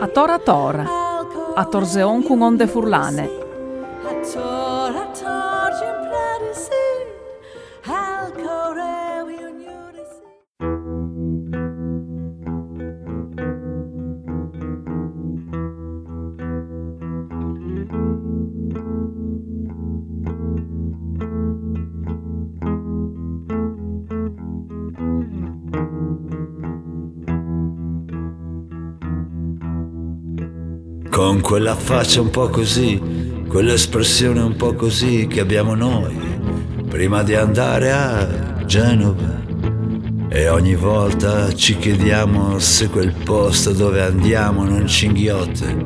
A 0.00 0.06
tora 0.08 0.38
tora, 0.38 0.84
a 1.54 1.64
torzeon 1.64 2.22
cun 2.22 2.42
onde 2.42 2.66
furlane. 2.66 3.28
Con 31.26 31.40
quella 31.40 31.74
faccia 31.74 32.20
un 32.20 32.30
po' 32.30 32.48
così, 32.48 33.02
quell'espressione 33.48 34.40
un 34.40 34.54
po' 34.54 34.74
così 34.74 35.26
che 35.28 35.40
abbiamo 35.40 35.74
noi, 35.74 36.16
prima 36.88 37.24
di 37.24 37.34
andare 37.34 37.90
a 37.90 38.62
Genova. 38.64 39.42
E 40.28 40.48
ogni 40.48 40.76
volta 40.76 41.52
ci 41.52 41.78
chiediamo 41.78 42.60
se 42.60 42.88
quel 42.90 43.12
posto 43.24 43.72
dove 43.72 44.02
andiamo 44.02 44.62
non 44.62 44.86
ci 44.86 45.06
inghiotte 45.06 45.76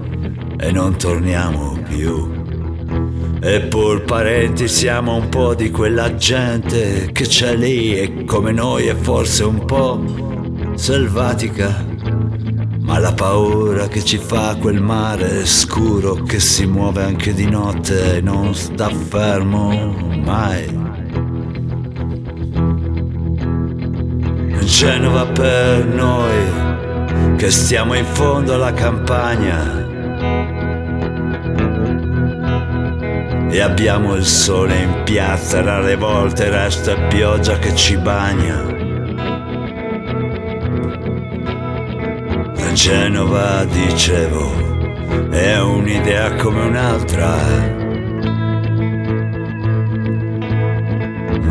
e 0.59 0.71
non 0.73 0.99
torniamo 0.99 1.79
più. 1.89 2.31
Eppur 3.41 4.03
parenti 4.03 4.69
siamo 4.69 5.15
un 5.15 5.31
po' 5.31 5.55
di 5.55 5.71
quella 5.71 6.17
gente 6.17 7.09
che 7.13 7.25
c'è 7.25 7.57
lì 7.57 7.99
e 7.99 8.25
come 8.27 8.53
noi 8.53 8.89
è 8.89 8.95
forse 8.95 9.45
un 9.45 9.65
po' 9.65 10.05
selvatica. 10.75 11.90
Ma 12.91 12.99
la 12.99 13.13
paura 13.13 13.87
che 13.87 14.05
ci 14.05 14.19
fa 14.19 14.57
quel 14.57 14.83
mare 14.83 15.47
scuro 15.47 16.25
che 16.25 16.41
si 16.41 16.67
muove 16.67 17.05
anche 17.05 17.33
di 17.33 17.49
notte 17.49 18.17
e 18.17 18.21
non 18.21 18.53
sta 18.53 18.89
fermo 18.89 19.95
mai. 20.25 20.67
Genova 24.65 25.25
per 25.27 25.87
noi 25.87 27.37
che 27.37 27.53
stiamo 27.53 27.95
in 27.95 28.07
fondo 28.07 28.55
alla 28.55 28.73
campagna 28.73 29.87
e 33.51 33.61
abbiamo 33.61 34.17
il 34.17 34.25
sole 34.25 34.77
in 34.81 35.03
piazza 35.05 35.63
rare 35.63 35.95
volte 35.95 36.51
resta 36.51 36.97
pioggia 37.07 37.57
che 37.61 37.73
ci 37.77 37.97
bagna. 37.97 38.80
Genova, 42.83 43.63
dicevo, 43.67 45.29
è 45.29 45.61
un'idea 45.61 46.35
come 46.37 46.63
un'altra. 46.63 47.37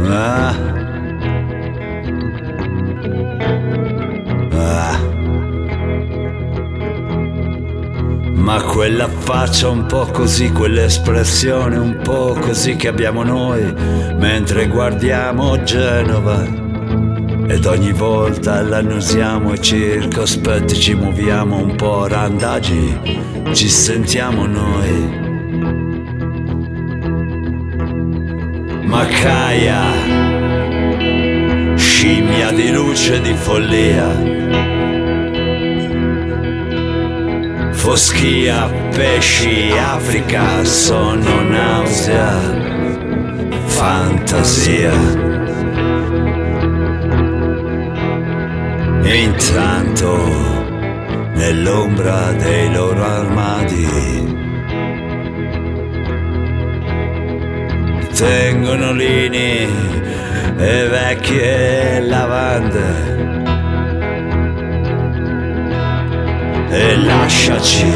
Ah. 0.08 0.56
Ah. 4.54 5.00
Ma 8.34 8.62
quella 8.64 9.08
faccia 9.08 9.70
un 9.70 9.86
po' 9.86 10.08
così, 10.08 10.52
quell'espressione 10.52 11.78
un 11.78 12.00
po' 12.02 12.36
così 12.42 12.76
che 12.76 12.88
abbiamo 12.88 13.22
noi 13.22 13.72
mentre 14.18 14.68
guardiamo 14.68 15.62
Genova. 15.62 16.69
Ed 17.52 17.66
ogni 17.66 17.92
volta 17.92 18.62
l'annusiamo 18.62 19.54
e 19.54 19.60
circospetti 19.60 20.76
ci 20.76 20.94
muoviamo 20.94 21.58
un 21.58 21.76
po' 21.76 22.06
randagi, 22.06 22.96
ci 23.54 23.68
sentiamo 23.68 24.46
noi. 24.46 25.18
Macaia, 28.84 29.82
scimmia 31.76 32.52
di 32.52 32.72
luce 32.72 33.16
e 33.16 33.22
di 33.22 33.34
follia. 33.34 34.08
Foschia, 37.72 38.70
pesci, 38.92 39.72
Africa, 39.72 40.64
sonno, 40.64 41.42
nausea, 41.42 42.38
fantasia. 43.66 45.59
Intanto, 49.12 50.18
nell'ombra 51.34 52.32
dei 52.34 52.72
loro 52.72 53.04
armadi, 53.04 53.88
tengono 58.14 58.92
lini 58.92 59.68
e 60.58 60.88
vecchie 60.88 62.02
lavande. 62.02 63.18
E 66.70 66.98
lasciaci 66.98 67.92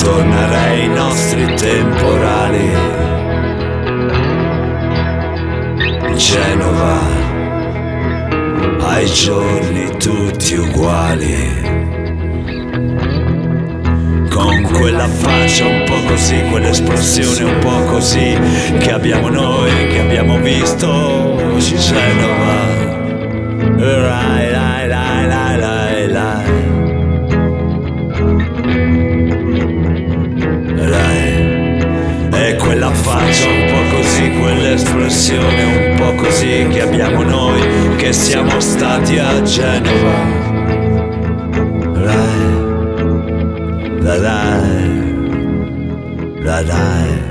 tornare 0.00 0.56
ai 0.56 0.88
nostri 0.90 1.44
temporali. 1.56 2.70
Genova 6.14 7.19
ai 8.92 9.06
giorni 9.06 9.88
tutti 9.98 10.54
uguali. 10.54 11.78
Con 14.28 14.62
quella 14.72 15.06
faccia 15.06 15.66
un 15.66 15.84
po' 15.84 16.02
così, 16.08 16.42
quell'espressione 16.50 17.44
un 17.44 17.58
po' 17.60 17.84
così 17.84 18.36
che 18.78 18.90
abbiamo 18.90 19.28
noi, 19.28 19.70
che 19.88 20.00
abbiamo 20.00 20.38
visto 20.40 21.38
Genova. 21.58 22.78
Rai, 23.78 24.50
rai, 24.50 24.88
rai, 24.88 25.26
rai, 25.28 25.49
quell'espressione 34.40 35.62
un 35.64 35.96
po' 35.96 36.14
così 36.14 36.66
che 36.70 36.80
abbiamo 36.80 37.22
noi, 37.22 37.96
che 37.96 38.12
siamo 38.12 38.58
stati 38.58 39.18
a 39.18 39.42
Genova. 39.42 40.48
Rai. 41.94 42.58
La 44.02 44.16
dai, 44.16 45.14
la 46.42 46.62
dai, 46.62 47.29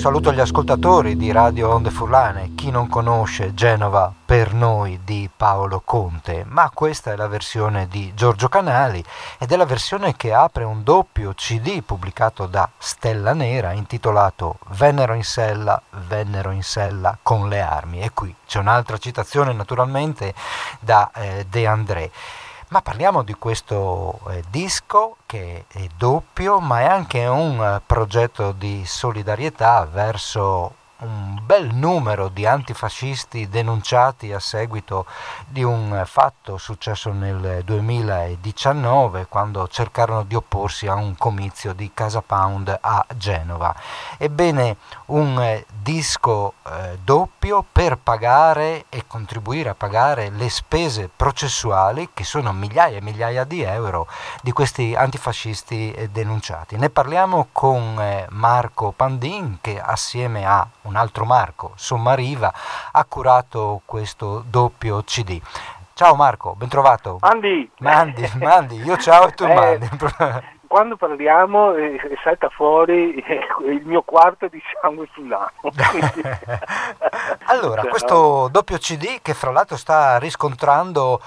saluto 0.00 0.30
agli 0.30 0.40
ascoltatori 0.40 1.14
di 1.14 1.30
Radio 1.30 1.74
Onde 1.74 1.90
Furlane, 1.90 2.54
chi 2.54 2.70
non 2.70 2.88
conosce 2.88 3.52
Genova 3.52 4.10
per 4.24 4.54
noi 4.54 5.00
di 5.04 5.28
Paolo 5.36 5.82
Conte, 5.84 6.42
ma 6.48 6.70
questa 6.72 7.12
è 7.12 7.16
la 7.16 7.28
versione 7.28 7.86
di 7.86 8.10
Giorgio 8.14 8.48
Canali 8.48 9.04
ed 9.36 9.52
è 9.52 9.56
la 9.56 9.66
versione 9.66 10.16
che 10.16 10.32
apre 10.32 10.64
un 10.64 10.82
doppio 10.82 11.34
CD 11.34 11.82
pubblicato 11.82 12.46
da 12.46 12.66
Stella 12.78 13.34
Nera 13.34 13.72
intitolato 13.72 14.56
Vennero 14.68 15.12
in 15.12 15.22
sella, 15.22 15.82
vennero 16.08 16.50
in 16.50 16.62
sella 16.62 17.18
con 17.20 17.50
le 17.50 17.60
armi. 17.60 18.00
E 18.00 18.10
qui 18.14 18.34
c'è 18.46 18.58
un'altra 18.58 18.96
citazione 18.96 19.52
naturalmente 19.52 20.32
da 20.80 21.10
eh, 21.14 21.44
De 21.46 21.66
André. 21.66 22.10
Ma 22.70 22.82
parliamo 22.82 23.24
di 23.24 23.34
questo 23.34 24.20
eh, 24.28 24.44
disco 24.48 25.16
che 25.26 25.64
è 25.66 25.88
doppio, 25.96 26.60
ma 26.60 26.82
è 26.82 26.84
anche 26.84 27.26
un 27.26 27.60
eh, 27.60 27.80
progetto 27.84 28.52
di 28.52 28.84
solidarietà 28.86 29.88
verso 29.90 30.76
un 31.00 31.38
bel 31.42 31.72
numero 31.72 32.28
di 32.28 32.46
antifascisti 32.46 33.48
denunciati 33.48 34.32
a 34.32 34.38
seguito 34.38 35.06
di 35.46 35.62
un 35.62 36.02
fatto 36.04 36.58
successo 36.58 37.12
nel 37.12 37.62
2019 37.64 39.26
quando 39.26 39.66
cercarono 39.68 40.24
di 40.24 40.34
opporsi 40.34 40.86
a 40.86 40.94
un 40.94 41.16
comizio 41.16 41.72
di 41.72 41.90
Casa 41.94 42.20
Pound 42.20 42.76
a 42.80 43.06
Genova. 43.16 43.74
Ebbene, 44.18 44.76
un 45.06 45.40
eh, 45.40 45.64
disco 45.82 46.54
eh, 46.66 46.98
doppio 47.02 47.64
per 47.70 47.96
pagare 47.96 48.84
e 48.88 49.04
contribuire 49.06 49.70
a 49.70 49.74
pagare 49.74 50.30
le 50.30 50.50
spese 50.50 51.08
processuali 51.14 52.10
che 52.12 52.24
sono 52.24 52.52
migliaia 52.52 52.98
e 52.98 53.02
migliaia 53.02 53.44
di 53.44 53.62
euro 53.62 54.06
di 54.42 54.52
questi 54.52 54.94
antifascisti 54.94 55.92
eh, 55.92 56.08
denunciati. 56.10 56.76
Ne 56.76 56.90
parliamo 56.90 57.48
con 57.52 57.98
eh, 58.00 58.26
Marco 58.30 58.92
Pandin 58.92 59.58
che 59.60 59.80
assieme 59.80 60.46
a 60.46 60.66
un 60.90 60.96
altro 60.96 61.24
Marco, 61.24 61.72
Sommariva, 61.76 62.52
ha 62.90 63.04
curato 63.04 63.80
questo 63.84 64.42
doppio 64.44 65.02
CD. 65.04 65.40
Ciao 65.94 66.16
Marco, 66.16 66.54
ben 66.56 66.68
trovato. 66.68 67.18
Mandi. 67.20 67.70
Mandi, 67.78 68.28
mandi, 68.34 68.76
io 68.82 68.96
ciao 68.96 69.28
e 69.28 69.32
tu 69.32 69.44
eh, 69.46 69.54
mandi. 69.54 69.88
Quando 70.66 70.96
parliamo 70.96 71.74
eh, 71.74 71.98
salta 72.24 72.48
fuori 72.48 73.14
eh, 73.14 73.46
il 73.68 73.82
mio 73.84 74.02
quarto 74.02 74.48
diciamo 74.48 75.04
fulano. 75.12 75.52
allora, 77.46 77.82
questo 77.82 78.48
doppio 78.50 78.78
CD 78.78 79.20
che 79.22 79.34
fra 79.34 79.52
l'altro 79.52 79.76
sta 79.76 80.18
riscontrando 80.18 81.20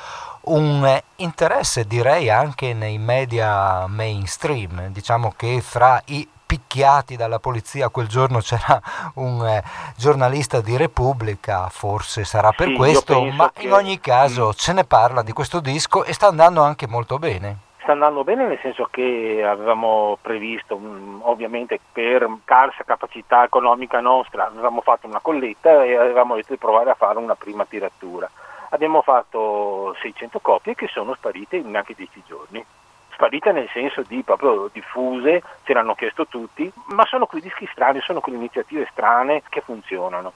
un 0.45 1.01
interesse 1.17 1.85
direi 1.85 2.29
anche 2.29 2.73
nei 2.73 2.97
media 2.97 3.85
mainstream, 3.87 4.87
diciamo 4.87 5.33
che 5.37 5.61
fra 5.61 6.01
i 6.07 6.27
picchiati 6.53 7.15
dalla 7.15 7.39
polizia 7.39 7.89
quel 7.89 8.07
giorno 8.07 8.37
c'era 8.37 8.79
un 9.15 9.43
eh, 9.43 9.63
giornalista 9.97 10.61
di 10.61 10.77
Repubblica, 10.77 11.67
forse 11.69 12.25
sarà 12.25 12.51
per 12.51 12.67
sì, 12.67 12.75
questo, 12.75 13.23
ma 13.23 13.51
che... 13.51 13.63
in 13.63 13.71
ogni 13.71 13.99
caso 13.99 14.49
mm. 14.49 14.51
se 14.51 14.73
ne 14.73 14.83
parla 14.83 15.23
di 15.23 15.31
questo 15.31 15.59
disco 15.59 16.03
e 16.03 16.13
sta 16.13 16.27
andando 16.27 16.61
anche 16.61 16.87
molto 16.87 17.17
bene. 17.17 17.57
Sta 17.81 17.93
andando 17.93 18.23
bene 18.23 18.45
nel 18.45 18.59
senso 18.61 18.87
che 18.91 19.43
avevamo 19.43 20.19
previsto, 20.21 20.77
mm, 20.77 21.21
ovviamente 21.23 21.79
per 21.91 22.29
scarsa 22.43 22.83
capacità 22.83 23.43
economica 23.43 23.99
nostra, 23.99 24.45
avevamo 24.45 24.81
fatto 24.81 25.07
una 25.07 25.21
colletta 25.21 25.83
e 25.83 25.95
avevamo 25.95 26.35
detto 26.35 26.53
di 26.53 26.59
provare 26.59 26.91
a 26.91 26.95
fare 26.95 27.17
una 27.17 27.35
prima 27.35 27.65
tiratura. 27.65 28.29
Abbiamo 28.69 29.01
fatto 29.01 29.95
600 30.01 30.39
copie 30.39 30.75
che 30.75 30.87
sono 30.87 31.15
sparite 31.15 31.55
in 31.55 31.71
neanche 31.71 31.95
10 31.95 32.23
giorni 32.27 32.63
sparite 33.13 33.51
nel 33.51 33.69
senso 33.71 34.03
di 34.03 34.21
proprio 34.23 34.69
diffuse, 34.71 35.41
ce 35.63 35.73
l'hanno 35.73 35.95
chiesto 35.95 36.27
tutti, 36.27 36.71
ma 36.87 37.05
sono 37.05 37.25
quei 37.25 37.41
dischi 37.41 37.67
strani, 37.71 38.01
sono 38.01 38.19
quelle 38.19 38.37
iniziative 38.37 38.87
strane 38.91 39.43
che 39.49 39.61
funzionano. 39.61 40.33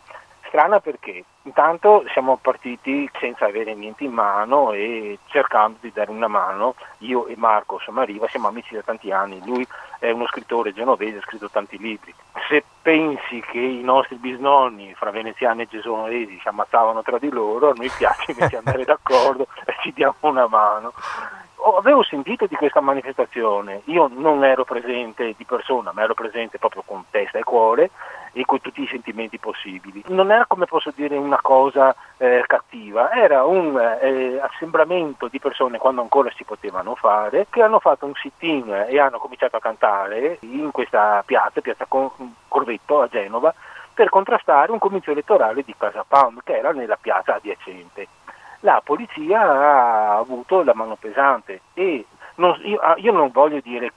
Strana 0.48 0.80
perché 0.80 1.26
intanto 1.42 2.06
siamo 2.14 2.38
partiti 2.38 3.10
senza 3.20 3.46
avere 3.46 3.74
niente 3.74 4.06
in 4.06 4.14
mano 4.14 4.72
e 4.72 5.20
cercando 5.26 5.78
di 5.82 5.92
dare 5.92 6.10
una 6.10 6.30
mano, 6.30 6.76
io 7.00 7.28
e 7.28 7.36
Marco 7.36 7.80
Somariva 7.80 8.30
siamo 8.30 8.48
amici 8.48 8.74
da 8.74 8.82
tanti 8.82 9.12
anni, 9.12 9.42
lui 9.44 9.68
è 10.00 10.10
uno 10.10 10.26
scrittore 10.28 10.74
genovese, 10.74 11.18
ha 11.18 11.22
scritto 11.22 11.50
tanti 11.50 11.78
libri. 11.78 12.14
Se 12.48 12.64
pensi 12.82 13.42
che 13.42 13.60
i 13.60 13.82
nostri 13.82 14.16
bisnonni 14.16 14.94
fra 14.96 15.12
veneziani 15.12 15.64
e 15.64 15.68
genovesi 15.68 16.40
si 16.42 16.48
ammazzavano 16.48 17.02
tra 17.02 17.18
di 17.18 17.30
loro, 17.30 17.72
a 17.72 17.74
noi 17.76 17.90
piace 17.90 18.32
invece 18.32 18.56
andare 18.56 18.84
d'accordo 18.86 19.48
e 19.66 19.76
ci 19.82 19.92
diamo 19.92 20.16
una 20.22 20.48
mano 20.48 20.94
avevo 21.76 22.04
sentito 22.04 22.46
di 22.46 22.56
questa 22.56 22.80
manifestazione, 22.80 23.82
io 23.86 24.10
non 24.14 24.44
ero 24.44 24.64
presente 24.64 25.34
di 25.36 25.44
persona, 25.44 25.92
ma 25.94 26.04
ero 26.04 26.14
presente 26.14 26.58
proprio 26.58 26.84
con 26.86 27.04
testa 27.10 27.38
e 27.40 27.44
cuore 27.44 27.90
e 28.32 28.46
con 28.46 28.62
tutti 28.62 28.82
i 28.82 28.88
sentimenti 28.88 29.38
possibili. 29.38 30.04
Non 30.08 30.32
era 30.32 30.46
come 30.46 30.66
posso 30.66 30.92
dire 30.96 31.18
una 31.18 31.40
cosa 31.42 31.96
eh, 32.18 32.44
cattiva, 32.46 33.12
era 33.12 33.44
un 33.44 33.78
eh, 34.02 34.40
assembramento 34.40 35.28
di 35.28 35.40
persone 35.40 35.78
quando 35.78 36.02
ancora 36.02 36.32
si 36.36 36.44
potevano 36.44 36.96
fare, 36.96 37.48
che 37.50 37.62
hanno 37.62 37.80
fatto 37.80 38.06
un 38.06 38.14
sit-in 38.14 38.86
e 38.88 39.00
hanno 39.00 39.18
cominciato 39.18 39.58
a 39.58 39.62
cantare 39.62 40.38
in 40.42 40.72
questa 40.72 41.24
piazza, 41.26 41.62
piazza 41.62 41.86
Corvetto 41.88 43.02
a 43.02 43.08
Genova, 43.08 43.54
per 43.94 44.10
contrastare 44.10 44.72
un 44.72 44.78
comizio 44.78 45.12
elettorale 45.12 45.64
di 45.64 45.74
Casa 45.76 46.06
Pound 46.08 46.42
che 46.44 46.56
era 46.56 46.72
nella 46.72 46.98
piazza 47.02 47.36
adiacente 47.36 48.08
la 48.62 48.82
polizia 48.84 49.42
ha 49.42 50.18
avuto 50.18 50.64
la 50.64 50.74
mano 50.74 50.96
pesante 50.96 51.62
e 51.74 52.06
non, 52.36 52.60
io, 52.64 52.80
ah, 52.80 52.96
io, 52.98 53.12
non 53.12 53.32
voglio 53.32 53.60
dire 53.62 53.92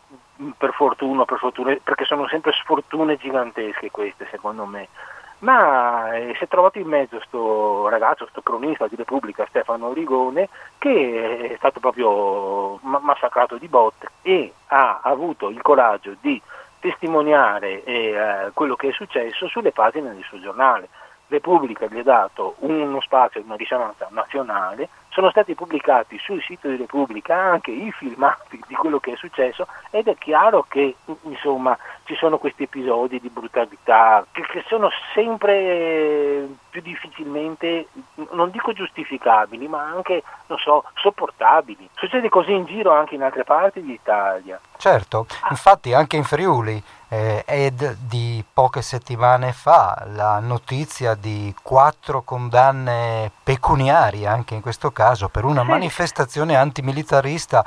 per 0.57 0.73
fortuna, 0.73 1.25
per 1.25 1.39
fortuna, 1.39 1.77
perché 1.83 2.05
sono 2.05 2.27
sempre 2.29 2.53
sfortune 2.53 3.17
gigantesche 3.17 3.91
queste 3.91 4.27
secondo 4.31 4.65
me, 4.65 4.89
ma 5.41 6.15
eh, 6.15 6.35
si 6.37 6.45
è 6.45 6.49
trovato 6.49 6.79
in 6.79 6.87
mezzo 6.87 7.17
questo 7.17 7.89
ragazzo, 7.89 8.25
questo 8.25 8.43
cronista 8.43 8.87
di 8.87 8.97
Repubblica, 8.97 9.47
Stefano 9.49 9.93
Rigone, 9.93 10.49
che 10.79 11.51
è 11.53 11.57
stato 11.57 11.81
proprio 11.81 12.79
massacrato 12.83 13.57
di 13.57 13.69
botte 13.69 14.09
e 14.23 14.53
ha 14.69 15.01
avuto 15.03 15.49
il 15.49 15.61
coraggio 15.63 16.15
di 16.21 16.41
testimoniare 16.81 17.85
eh, 17.85 18.51
quello 18.55 18.75
che 18.75 18.89
è 18.89 18.93
successo 18.93 19.47
sulle 19.49 19.73
pagine 19.73 20.15
del 20.15 20.25
suo 20.25 20.41
giornale. 20.41 20.89
Repubblica 21.31 21.87
gli 21.87 21.99
ha 21.99 22.03
dato 22.03 22.57
uno 22.59 23.01
spazio, 23.01 23.43
una 23.43 23.57
risonanza 23.57 24.09
nazionale, 24.11 24.89
sono 25.11 25.31
stati 25.31 25.55
pubblicati 25.55 26.19
sul 26.19 26.43
sito 26.43 26.69
di 26.69 26.77
Repubblica 26.77 27.35
anche 27.35 27.71
i 27.71 27.91
filmati 27.93 28.61
di 28.67 28.75
quello 28.75 29.01
che 29.01 29.13
è 29.13 29.17
successo 29.17 29.67
ed 29.91 30.07
è 30.07 30.17
chiaro 30.17 30.67
che 30.69 30.97
insomma 31.23 31.77
ci 32.05 32.15
sono 32.15 32.39
questi 32.39 32.65
episodi 32.65 33.21
di 33.21 33.29
brutalità 33.29 34.25
che, 34.31 34.43
che 34.43 34.65
sono 34.69 34.89
sempre 35.15 36.49
più 36.71 36.81
difficilmente, 36.81 37.89
non 38.31 38.51
dico 38.51 38.73
giustificabili, 38.73 39.67
ma 39.69 39.83
anche, 39.83 40.23
non 40.47 40.59
so, 40.59 40.85
sopportabili. 40.95 41.89
Succede 41.95 42.29
così 42.29 42.53
in 42.53 42.65
giro 42.65 42.93
anche 42.93 43.17
in 43.17 43.23
altre 43.23 43.45
parti 43.45 43.83
d'Italia. 43.83 44.61
Certo, 44.77 45.27
infatti 45.51 45.93
anche 45.93 46.17
in 46.17 46.25
Friuli 46.25 46.83
eh, 47.13 47.43
ed 47.45 47.97
di 48.01 48.43
poche 48.53 48.83
settimane 48.83 49.53
fa 49.53 50.07
la 50.13 50.39
notizia 50.39 51.15
di 51.15 51.53
quattro 51.61 52.23
condanne 52.23 53.33
pecuniarie, 53.43 54.29
anche 54.29 54.55
in 54.55 54.61
questo 54.61 54.93
caso, 54.93 55.29
per 55.29 55.45
una 55.45 55.65
manifestazione 55.65 56.57
antimilitarista 56.57 57.65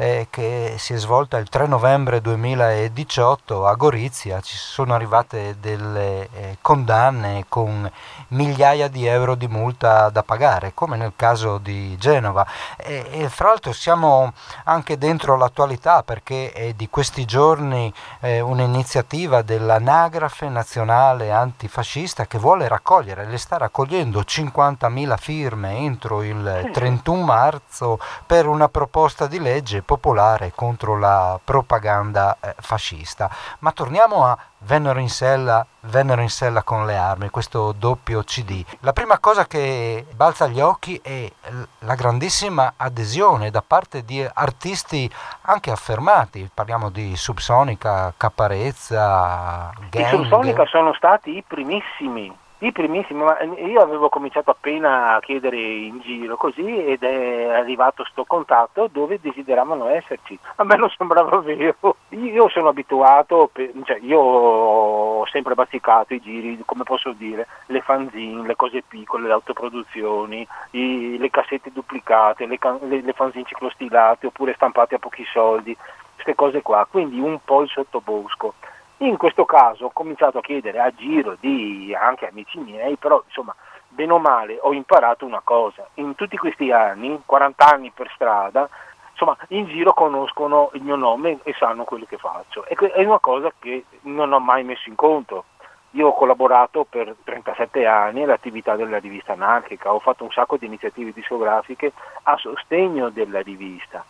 eh, 0.00 0.28
che 0.30 0.76
si 0.78 0.94
è 0.94 0.96
svolta 0.96 1.38
il 1.38 1.48
3 1.48 1.66
novembre 1.66 2.20
2018 2.20 3.66
a 3.66 3.74
Gorizia. 3.74 4.40
Ci 4.40 4.56
sono 4.56 4.94
arrivate 4.94 5.56
delle 5.60 6.28
eh, 6.32 6.58
condanne 6.60 7.46
con 7.48 7.90
migliaia 8.28 8.86
di 8.86 9.06
euro 9.06 9.34
di 9.34 9.48
multa 9.48 10.08
da 10.10 10.22
pagare, 10.22 10.72
come 10.72 10.96
nel 10.96 11.14
caso 11.16 11.58
di 11.58 11.96
Genova. 11.98 12.46
E, 12.76 13.06
e 13.10 13.28
fra 13.28 13.48
l'altro 13.48 13.72
siamo 13.72 14.32
anche 14.64 14.96
dentro 14.98 15.36
l'attualità 15.36 16.04
perché 16.04 16.52
è 16.52 16.72
di 16.74 16.88
questi 16.88 17.24
giorni 17.24 17.92
eh, 18.20 18.40
un'iniziativa 18.40 19.42
dell'anagrafe 19.42 20.48
nazionale 20.48 21.32
antifascista 21.32 22.26
che 22.26 22.38
vuole 22.38 22.68
raccogliere, 22.68 23.26
le 23.26 23.38
sta 23.38 23.56
raccogliendo 23.56 24.20
50.000 24.20 25.16
firme 25.18 25.76
entro 25.78 26.22
il 26.22 26.70
31 26.72 27.22
marzo 27.24 27.98
per 28.26 28.46
una 28.46 28.68
proposta 28.68 29.26
di 29.26 29.40
legge 29.40 29.82
popolare 29.88 30.52
contro 30.54 30.98
la 30.98 31.40
propaganda 31.42 32.36
eh, 32.40 32.54
fascista. 32.58 33.30
Ma 33.60 33.72
torniamo 33.72 34.26
a 34.26 34.36
vennero 34.58 34.98
in, 34.98 35.08
sella, 35.08 35.64
vennero 35.80 36.20
in 36.20 36.28
sella 36.28 36.62
con 36.62 36.84
le 36.84 36.94
armi, 36.94 37.30
questo 37.30 37.72
doppio 37.72 38.22
CD. 38.22 38.62
La 38.80 38.92
prima 38.92 39.18
cosa 39.18 39.46
che 39.46 40.04
balza 40.14 40.44
agli 40.44 40.60
occhi 40.60 41.00
è 41.02 41.32
la 41.78 41.94
grandissima 41.94 42.74
adesione 42.76 43.50
da 43.50 43.62
parte 43.66 44.04
di 44.04 44.22
artisti 44.30 45.10
anche 45.42 45.70
affermati, 45.70 46.50
parliamo 46.52 46.90
di 46.90 47.16
Subsonica, 47.16 48.12
Caparezza, 48.14 49.72
Gang. 49.88 50.04
I 50.04 50.08
Subsonica 50.10 50.66
sono 50.66 50.92
stati 50.92 51.34
i 51.34 51.44
primissimi 51.46 52.30
i 52.60 52.72
primissimi, 52.72 53.22
io 53.70 53.80
avevo 53.80 54.08
cominciato 54.08 54.50
appena 54.50 55.14
a 55.14 55.20
chiedere 55.20 55.56
in 55.56 56.00
giro 56.00 56.36
così 56.36 56.86
ed 56.86 57.04
è 57.04 57.50
arrivato 57.50 58.02
questo 58.02 58.24
contatto 58.24 58.88
dove 58.90 59.20
desideravano 59.20 59.88
esserci. 59.88 60.36
A 60.56 60.64
me 60.64 60.74
non 60.74 60.90
sembrava 60.90 61.38
vero. 61.38 61.96
Io 62.08 62.48
sono 62.48 62.68
abituato, 62.68 63.52
cioè 63.84 63.98
io 64.00 64.18
ho 64.18 65.26
sempre 65.26 65.54
bazzicato 65.54 66.14
i 66.14 66.20
giri, 66.20 66.60
come 66.64 66.82
posso 66.82 67.12
dire, 67.12 67.46
le 67.66 67.80
fanzine, 67.80 68.44
le 68.44 68.56
cose 68.56 68.82
piccole, 68.82 69.28
le 69.28 69.34
autoproduzioni, 69.34 70.44
i, 70.72 71.16
le 71.16 71.30
cassette 71.30 71.70
duplicate, 71.72 72.46
le, 72.46 72.58
le, 72.88 73.02
le 73.02 73.12
fanzine 73.12 73.44
ciclostilate 73.44 74.26
oppure 74.26 74.54
stampate 74.54 74.96
a 74.96 74.98
pochi 74.98 75.24
soldi, 75.26 75.76
queste 76.14 76.34
cose 76.34 76.60
qua. 76.62 76.88
Quindi 76.90 77.20
un 77.20 77.38
po' 77.44 77.62
il 77.62 77.68
sottobosco. 77.68 78.54
In 79.00 79.16
questo 79.16 79.44
caso 79.44 79.86
ho 79.86 79.90
cominciato 79.90 80.38
a 80.38 80.40
chiedere 80.40 80.80
a 80.80 80.92
giro 80.92 81.36
di 81.38 81.94
anche 81.96 82.26
amici 82.26 82.58
miei, 82.58 82.96
però 82.96 83.22
insomma, 83.24 83.54
bene 83.86 84.12
o 84.12 84.18
male 84.18 84.58
ho 84.60 84.72
imparato 84.72 85.24
una 85.24 85.40
cosa. 85.44 85.86
In 85.94 86.16
tutti 86.16 86.36
questi 86.36 86.72
anni, 86.72 87.22
40 87.24 87.64
anni 87.64 87.92
per 87.92 88.10
strada, 88.12 88.68
insomma, 89.12 89.36
in 89.50 89.66
giro 89.66 89.92
conoscono 89.92 90.70
il 90.72 90.82
mio 90.82 90.96
nome 90.96 91.38
e 91.44 91.54
sanno 91.56 91.84
quello 91.84 92.06
che 92.06 92.16
faccio. 92.16 92.64
E 92.66 92.74
è 92.74 93.04
una 93.04 93.20
cosa 93.20 93.52
che 93.56 93.84
non 94.02 94.32
ho 94.32 94.40
mai 94.40 94.64
messo 94.64 94.88
in 94.88 94.96
conto. 94.96 95.44
io 95.92 96.08
ho 96.08 96.14
collaborato 96.14 96.84
per 96.84 97.14
37 97.22 97.86
anni 97.86 98.24
all'attività 98.24 98.74
della 98.74 98.98
rivista 98.98 99.32
anarchica, 99.32 99.94
ho 99.94 100.00
fatto 100.00 100.24
un 100.24 100.32
sacco 100.32 100.56
di 100.56 100.66
iniziative 100.66 101.12
discografiche 101.12 101.92
a 102.24 102.36
sostegno 102.36 103.10
della 103.10 103.40
rivista 103.42 104.04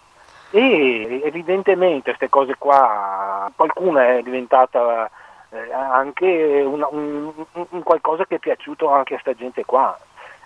e 0.50 1.20
evidentemente 1.24 2.10
queste 2.10 2.28
cose 2.28 2.54
qua, 2.56 3.50
qualcuna 3.54 4.16
è 4.16 4.22
diventata 4.22 5.10
eh, 5.50 5.72
anche 5.72 6.62
una, 6.66 6.88
un, 6.90 7.32
un, 7.52 7.82
qualcosa 7.82 8.24
che 8.26 8.36
è 8.36 8.38
piaciuto 8.38 8.88
anche 8.90 9.14
a 9.14 9.18
sta 9.18 9.34
gente 9.34 9.64
qua. 9.64 9.96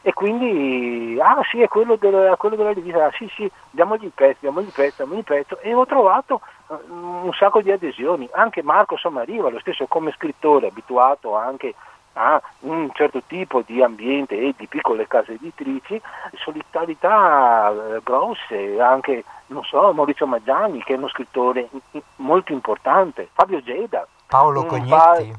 E 0.05 0.13
quindi 0.13 1.17
ah 1.21 1.41
sì 1.49 1.61
è 1.63 1.69
quello, 1.69 1.95
del, 1.95 2.35
quello 2.37 2.57
della 2.57 2.75
divisa 2.75 3.05
ah, 3.05 3.13
sì 3.13 3.31
sì 3.37 3.49
diamogli 3.71 4.07
il 4.07 4.13
pezzo 4.13 4.39
diamogli 4.41 4.67
il 4.67 4.73
pezzo 4.73 4.97
diamogli 4.97 5.19
il 5.19 5.25
pezzo 5.25 5.61
e 5.61 5.73
ho 5.73 5.87
trovato 5.87 6.41
uh, 6.67 6.77
un 6.91 7.33
sacco 7.35 7.63
di 7.63 7.71
adesioni. 7.71 8.29
Anche 8.33 8.65
Marco 8.65 8.97
Sommariva 8.97 9.49
lo 9.49 9.61
stesso 9.61 9.87
come 9.87 10.13
scrittore 10.13 10.67
abituato 10.67 11.37
anche 11.37 11.69
a 11.69 11.92
un 12.61 12.91
certo 12.93 13.23
tipo 13.27 13.63
di 13.65 13.83
ambiente 13.83 14.37
e 14.37 14.55
di 14.57 14.67
piccole 14.67 15.09
case 15.09 15.33
editrici 15.33 16.01
solidarietà 16.35 17.71
eh, 17.71 18.01
grosse 18.03 18.81
anche 18.81 19.25
non 19.47 19.65
so 19.65 19.93
Maurizio 19.93 20.27
Maggiani 20.27 20.83
che 20.83 20.95
è 20.95 20.97
uno 20.97 21.09
scrittore 21.09 21.69
molto 22.17 22.53
importante. 22.53 23.29
Fabio 23.33 23.63
Geda. 23.63 24.07
Paolo 24.27 24.65
Cognetti. 24.65 25.35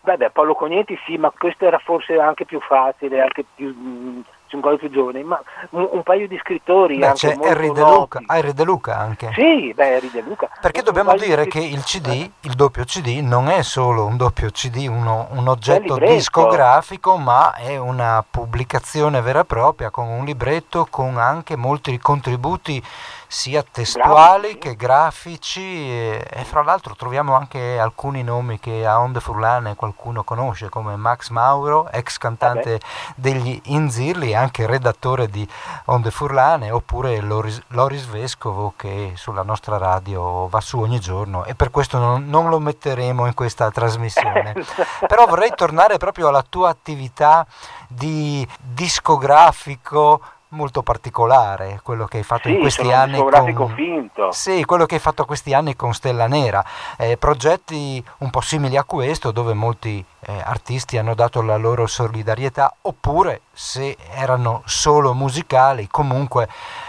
Beh, 0.00 0.16
beh, 0.16 0.30
Paolo 0.30 0.54
Cognetti 0.54 0.98
sì, 1.04 1.18
ma 1.18 1.32
questo 1.36 1.66
era 1.66 1.78
forse 1.78 2.18
anche 2.18 2.44
più 2.44 2.60
facile, 2.60 3.20
anche 3.20 3.44
più, 3.54 4.22
un 4.56 4.62
po' 4.62 4.76
più 4.76 4.90
giovane, 4.90 5.22
ma 5.22 5.40
un, 5.70 5.88
un, 5.92 6.02
paio 6.02 6.26
di 6.26 6.38
scrittori 6.38 6.98
beh, 6.98 7.12
c'è 7.12 7.36
Harry 7.42 7.72
De 7.72 7.80
Luca, 7.80 8.20
Harry 8.26 8.52
De 8.52 8.64
Luca 8.64 8.96
anche. 8.96 9.32
Sì, 9.34 9.72
beh, 9.74 9.96
Harry 9.96 10.10
De 10.10 10.20
Luca. 10.22 10.48
Perché 10.60 10.82
dobbiamo 10.82 11.14
dire 11.16 11.46
che 11.46 11.60
il 11.60 11.82
CD, 11.82 12.30
il 12.40 12.54
doppio 12.54 12.84
CD, 12.84 13.20
non 13.22 13.48
è 13.48 13.62
solo 13.62 14.04
un 14.06 14.16
doppio 14.16 14.50
CD, 14.50 14.86
uno, 14.88 15.28
un 15.30 15.48
oggetto 15.48 15.96
discografico, 15.96 17.16
ma 17.16 17.54
è 17.54 17.76
una 17.76 18.24
pubblicazione 18.28 19.20
vera 19.20 19.40
e 19.40 19.44
propria 19.44 19.90
con 19.90 20.06
un 20.06 20.24
libretto 20.24 20.86
con 20.90 21.18
anche 21.18 21.56
molti 21.56 21.98
contributi 21.98 22.82
sia 23.30 23.62
testuali 23.62 24.54
grafici. 24.54 24.58
che 24.58 24.76
grafici 24.76 25.60
e, 25.60 26.26
e, 26.30 26.44
fra 26.44 26.62
l'altro 26.62 26.96
troviamo 26.96 27.34
anche 27.34 27.78
alcuni 27.78 28.22
nomi 28.22 28.58
che 28.58 28.86
a 28.86 29.00
Onde 29.00 29.20
Furlane 29.20 29.76
qualcuno 29.76 30.24
conosce 30.24 30.70
come 30.70 30.96
Max 30.96 31.28
Mauro, 31.28 31.90
ex 31.90 32.16
cantante 32.16 32.70
Vabbè. 32.70 32.84
degli 33.14 33.60
Inzirli, 33.64 34.34
anche 34.34 34.66
redattore 34.66 35.28
di 35.28 35.46
Onde 35.86 36.10
Furlane, 36.10 36.70
oppure 36.70 37.20
Loris, 37.20 37.60
Loris, 37.68 38.06
Vescovo 38.06 38.72
che 38.76 39.12
sulla 39.16 39.42
nostra 39.42 39.76
radio 39.76 40.48
va 40.48 40.60
su 40.60 40.78
ogni 40.78 40.98
giorno 40.98 41.44
e 41.44 41.54
per 41.54 41.70
questo 41.70 41.98
non, 41.98 42.26
non 42.28 42.48
lo 42.48 42.58
metteremo 42.58 43.26
in 43.26 43.34
questa 43.34 43.70
trasmissione. 43.70 44.54
Però 45.06 45.26
vorrei 45.26 45.52
tornare 45.54 45.98
proprio 45.98 46.28
alla 46.28 46.44
tua 46.48 46.70
attività 46.70 47.46
di 47.88 48.46
discografico 48.58 50.20
molto 50.50 50.82
particolare 50.82 51.80
quello 51.82 52.06
che 52.06 52.18
hai 52.18 52.22
fatto 52.22 52.48
sì, 52.48 52.54
in 52.54 52.60
questi 52.60 52.90
anni 52.92 53.18
con 53.52 53.72
finto. 53.74 54.32
Sì, 54.32 54.64
quello 54.64 54.86
che 54.86 54.94
hai 54.94 55.00
fatto 55.00 55.24
questi 55.24 55.52
anni 55.52 55.76
con 55.76 55.92
Stella 55.92 56.26
Nera 56.26 56.64
eh, 56.96 57.16
progetti 57.16 58.02
un 58.18 58.30
po' 58.30 58.40
simili 58.40 58.76
a 58.76 58.84
questo 58.84 59.30
dove 59.30 59.52
molti 59.52 60.04
eh, 60.20 60.40
artisti 60.42 60.96
hanno 60.96 61.14
dato 61.14 61.42
la 61.42 61.56
loro 61.56 61.86
solidarietà 61.86 62.74
oppure 62.82 63.42
se 63.52 63.96
erano 64.14 64.62
solo 64.64 65.14
musicali 65.14 65.86
comunque 65.88 66.48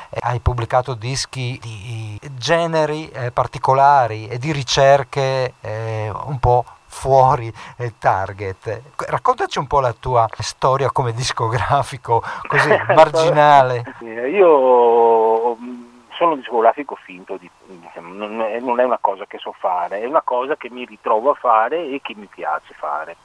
eh, 0.10 0.20
hai 0.22 0.40
pubblicato 0.40 0.94
dischi 0.94 1.60
di 1.62 2.20
generi 2.38 3.10
eh, 3.10 3.32
particolari 3.32 4.28
e 4.28 4.38
di 4.38 4.52
ricerche 4.52 5.54
eh, 5.62 6.12
un 6.26 6.40
po' 6.40 6.66
fuori 6.90 7.52
il 7.78 7.98
target. 7.98 8.82
Raccontaci 9.08 9.60
un 9.60 9.68
po' 9.68 9.80
la 9.80 9.94
tua 9.94 10.28
storia 10.40 10.90
come 10.92 11.14
discografico, 11.14 12.22
così 12.48 12.70
marginale. 12.94 13.84
Io 14.02 15.56
mm, 15.56 15.84
sono 16.12 16.36
discografico 16.36 16.96
finto, 16.96 17.38
di, 17.38 17.50
diciamo, 17.66 18.14
non 18.14 18.80
è 18.80 18.84
una 18.84 18.98
cosa 19.00 19.26
che 19.26 19.38
so 19.38 19.54
fare, 19.58 20.02
è 20.02 20.06
una 20.06 20.24
cosa 20.24 20.58
che 20.58 20.70
mi 20.70 20.84
ritrovo 20.84 21.32
a 21.32 21.36
fare 21.36 21.88
e 21.88 22.02
che 22.02 22.16
mi 22.18 22.26
piace 22.26 22.74
fare. 22.74 23.16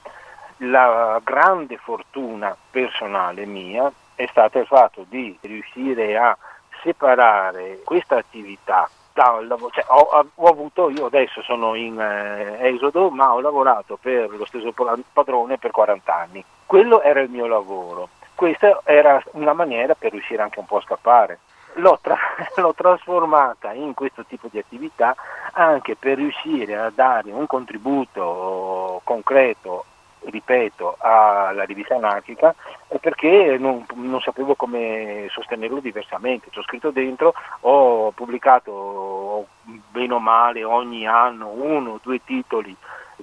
La 0.58 1.20
grande 1.24 1.78
fortuna 1.78 2.56
personale 2.70 3.44
mia 3.44 3.90
è 4.14 4.26
stata 4.30 4.60
il 4.60 4.66
fatto 4.66 5.04
di 5.08 5.36
riuscire 5.40 6.16
a 6.16 6.36
separare 6.82 7.80
questa 7.82 8.18
attività 8.18 8.88
cioè, 9.14 9.84
ho, 9.88 10.26
ho, 10.34 10.46
avuto, 10.48 10.90
io 10.90 11.06
adesso 11.06 11.40
sono 11.42 11.74
in 11.74 12.00
eh, 12.00 12.68
esodo, 12.68 13.10
ma 13.10 13.32
ho 13.32 13.40
lavorato 13.40 13.96
per 14.00 14.28
lo 14.30 14.44
stesso 14.44 14.74
padrone 15.12 15.56
per 15.56 15.70
40 15.70 16.14
anni. 16.14 16.44
Quello 16.66 17.00
era 17.00 17.20
il 17.20 17.30
mio 17.30 17.46
lavoro. 17.46 18.08
Questa 18.34 18.80
era 18.84 19.22
una 19.32 19.52
maniera 19.52 19.94
per 19.94 20.10
riuscire 20.10 20.42
anche 20.42 20.58
un 20.58 20.66
po' 20.66 20.78
a 20.78 20.82
scappare. 20.82 21.38
L'ho, 21.74 21.98
tra- 22.02 22.18
l'ho 22.56 22.74
trasformata 22.74 23.72
in 23.72 23.94
questo 23.94 24.24
tipo 24.24 24.48
di 24.50 24.58
attività 24.58 25.14
anche 25.52 25.94
per 25.96 26.16
riuscire 26.16 26.76
a 26.76 26.90
dare 26.92 27.30
un 27.30 27.46
contributo 27.46 29.00
concreto 29.04 29.84
ripeto, 30.26 30.96
alla 30.98 31.64
rivista 31.64 31.96
anarchica 31.96 32.54
perché 33.00 33.56
non, 33.58 33.84
non, 33.94 34.20
sapevo 34.20 34.54
come 34.54 35.26
sostenerlo 35.30 35.80
diversamente. 35.80 36.48
Ci 36.50 36.58
ho 36.58 36.62
scritto 36.62 36.90
dentro, 36.90 37.34
ho 37.60 38.12
pubblicato 38.12 39.46
bene 39.90 40.14
o 40.14 40.18
male 40.20 40.64
ogni 40.64 41.06
anno 41.06 41.48
uno 41.48 41.92
o 41.92 42.00
due 42.02 42.20
titoli 42.24 42.74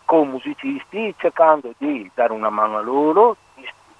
con 0.05 0.29
musicisti 0.29 1.13
cercando 1.17 1.74
di 1.77 2.10
dare 2.13 2.34
una 2.34 2.50
mano 2.50 2.77
a 2.77 2.81
loro, 2.81 3.38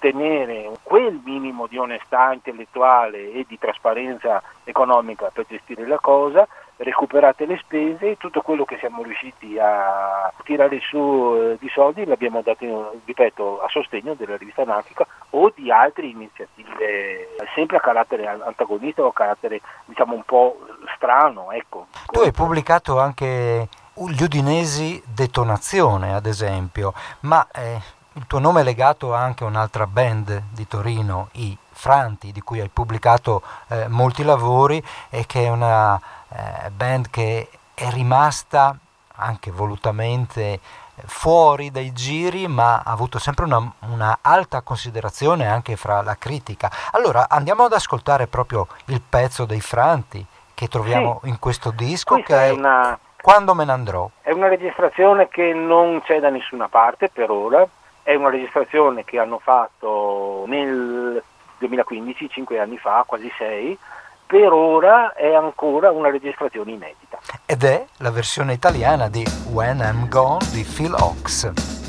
di 0.02 0.10
tenere 0.10 0.70
quel 0.82 1.20
minimo 1.24 1.66
di 1.66 1.78
onestà 1.78 2.32
intellettuale 2.32 3.32
e 3.32 3.44
di 3.46 3.58
trasparenza 3.58 4.42
economica 4.64 5.30
per 5.32 5.46
gestire 5.48 5.86
la 5.86 5.98
cosa 5.98 6.46
recuperate 6.82 7.46
le 7.46 7.58
spese, 7.58 8.16
tutto 8.16 8.40
quello 8.40 8.64
che 8.64 8.76
siamo 8.78 9.02
riusciti 9.02 9.56
a 9.58 10.32
tirare 10.42 10.80
su 10.80 10.98
eh, 10.98 11.56
di 11.60 11.68
soldi 11.68 12.04
l'abbiamo 12.04 12.42
dato, 12.42 13.00
ripeto, 13.04 13.62
a 13.62 13.68
sostegno 13.68 14.14
della 14.14 14.36
rivista 14.36 14.62
anarchica 14.62 15.06
o 15.30 15.52
di 15.54 15.70
altre 15.70 16.06
iniziative, 16.06 17.36
sempre 17.54 17.76
a 17.76 17.80
carattere 17.80 18.26
antagonista 18.26 19.02
o 19.02 19.08
a 19.08 19.12
carattere 19.12 19.60
diciamo 19.84 20.14
un 20.14 20.24
po' 20.24 20.58
strano. 20.96 21.52
Ecco. 21.52 21.86
Tu 22.10 22.20
hai 22.20 22.32
pubblicato 22.32 22.98
anche 22.98 23.68
gli 23.94 24.22
udinesi 24.22 25.00
Detonazione, 25.06 26.14
ad 26.14 26.26
esempio, 26.26 26.92
ma 27.20 27.46
eh, 27.54 27.80
il 28.14 28.26
tuo 28.26 28.38
nome 28.38 28.60
è 28.60 28.64
legato 28.64 29.14
anche 29.14 29.44
a 29.44 29.46
un'altra 29.46 29.86
band 29.86 30.42
di 30.50 30.66
Torino, 30.66 31.28
i 31.32 31.56
Franti, 31.70 32.32
di 32.32 32.40
cui 32.40 32.60
hai 32.60 32.68
pubblicato 32.68 33.42
eh, 33.68 33.88
molti 33.88 34.22
lavori 34.22 34.82
e 35.08 35.24
che 35.26 35.44
è 35.44 35.48
una 35.48 36.00
eh, 36.28 36.70
band 36.70 37.08
che 37.10 37.48
è 37.74 37.90
rimasta 37.90 38.76
anche 39.16 39.50
volutamente 39.50 40.60
fuori 41.06 41.70
dai 41.70 41.92
giri 41.92 42.46
ma 42.46 42.82
ha 42.84 42.90
avuto 42.90 43.18
sempre 43.18 43.44
una, 43.44 43.72
una, 43.80 44.18
alta 44.20 44.60
considerazione 44.60 45.46
anche 45.46 45.76
fra 45.76 46.02
la 46.02 46.16
critica. 46.16 46.70
Allora 46.92 47.28
andiamo 47.28 47.64
ad 47.64 47.72
ascoltare 47.72 48.26
proprio 48.26 48.66
il 48.86 49.00
pezzo 49.00 49.44
dei 49.44 49.60
Franti 49.60 50.24
che 50.54 50.68
troviamo 50.68 51.20
sì. 51.22 51.28
in 51.28 51.38
questo 51.38 51.70
disco 51.70 52.14
Questa 52.14 52.36
che 52.36 52.46
è 52.46 52.50
una... 52.50 52.98
Quando 53.20 53.54
me 53.54 53.64
ne 53.64 53.72
andrò. 53.72 54.10
È 54.20 54.32
una 54.32 54.48
registrazione 54.48 55.28
che 55.28 55.52
non 55.52 56.02
c'è 56.02 56.18
da 56.18 56.28
nessuna 56.28 56.66
parte 56.66 57.08
per 57.08 57.30
ora, 57.30 57.66
è 58.02 58.14
una 58.14 58.30
registrazione 58.30 59.04
che 59.04 59.18
hanno 59.18 59.38
fatto 59.38 60.44
nel 60.46 61.22
2015, 61.58 62.28
cinque 62.28 62.58
anni 62.58 62.78
fa, 62.78 63.04
quasi 63.06 63.30
sei, 63.38 63.78
per 64.26 64.52
ora 64.52 65.12
è 65.12 65.34
ancora 65.34 65.90
una 65.90 66.10
registrazione 66.10 66.72
inedita. 66.72 67.18
Ed 67.46 67.64
è 67.64 67.84
la 67.98 68.10
versione 68.10 68.54
italiana 68.54 69.08
di 69.08 69.24
When 69.50 69.78
I'm 69.78 70.08
Gone 70.08 70.46
di 70.52 70.64
Phil 70.64 70.94
Ox. 70.94 71.81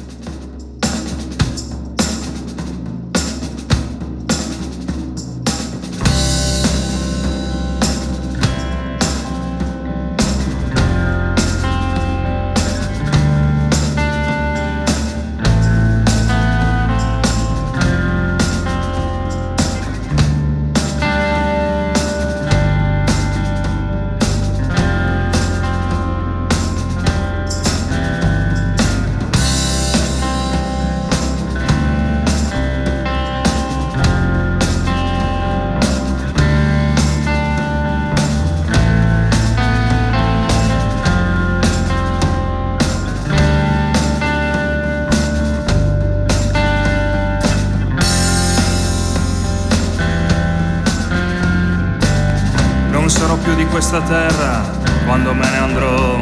Questa 53.73 54.01
terra 54.01 54.61
quando 55.03 55.33
me 55.33 55.49
ne 55.49 55.57
andrò. 55.57 56.19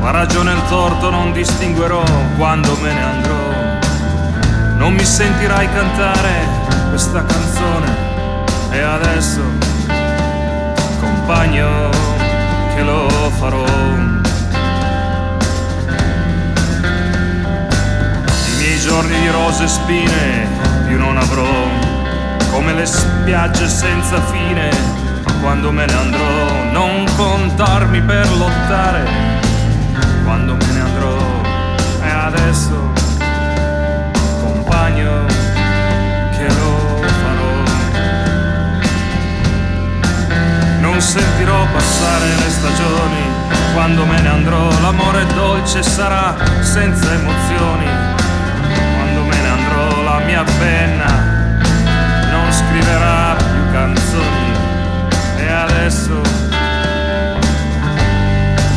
La 0.00 0.12
ragione 0.12 0.52
e 0.52 0.54
il 0.54 0.62
torto 0.66 1.10
non 1.10 1.30
distinguerò 1.30 2.02
quando 2.38 2.74
me 2.80 2.90
ne 2.90 3.02
andrò. 3.02 4.78
Non 4.78 4.94
mi 4.94 5.04
sentirai 5.04 5.68
cantare 5.70 6.30
questa 6.88 7.22
canzone 7.22 7.96
e 8.70 8.80
adesso, 8.80 9.42
compagno, 11.00 11.90
che 12.74 12.82
lo 12.82 13.08
farò. 13.38 13.66
I 18.46 18.56
miei 18.56 18.80
giorni 18.80 19.20
di 19.20 19.28
rose 19.28 19.64
e 19.64 19.68
spine 19.68 20.48
più 20.86 20.98
non 20.98 21.18
avrò, 21.18 21.68
come 22.50 22.72
le 22.72 22.86
spiagge 22.86 23.68
senza 23.68 24.18
fine, 24.22 24.70
quando 25.42 25.72
me 25.72 25.84
ne 25.84 25.92
andrò, 25.92 26.70
non 26.70 27.04
contarmi 27.16 28.00
per 28.00 28.30
lottare, 28.36 29.04
quando 30.22 30.54
me 30.54 30.66
ne 30.66 30.80
andrò, 30.80 31.16
e 32.00 32.08
adesso, 32.08 32.92
compagno, 34.40 35.26
che 36.30 36.46
lo 36.46 37.02
farò. 37.20 37.54
Non 40.80 41.00
sentirò 41.00 41.66
passare 41.72 42.26
le 42.38 42.48
stagioni, 42.48 43.22
quando 43.74 44.06
me 44.06 44.20
ne 44.20 44.28
andrò, 44.28 44.70
l'amore 44.80 45.26
dolce 45.34 45.82
sarà 45.82 46.36
senza 46.60 47.12
emozioni, 47.14 47.86
quando 48.94 49.22
me 49.22 49.40
ne 49.40 49.48
andrò, 49.48 50.02
la 50.04 50.18
mia 50.24 50.44
penna 50.60 51.30
non 52.30 52.52
scriverà 52.52 53.34
più 53.34 53.72
canzoni 53.72 54.31
adesso 55.82 56.22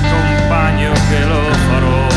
compagno 0.09 0.91
che 1.07 1.23
lo 1.25 1.53
farò. 1.69 2.07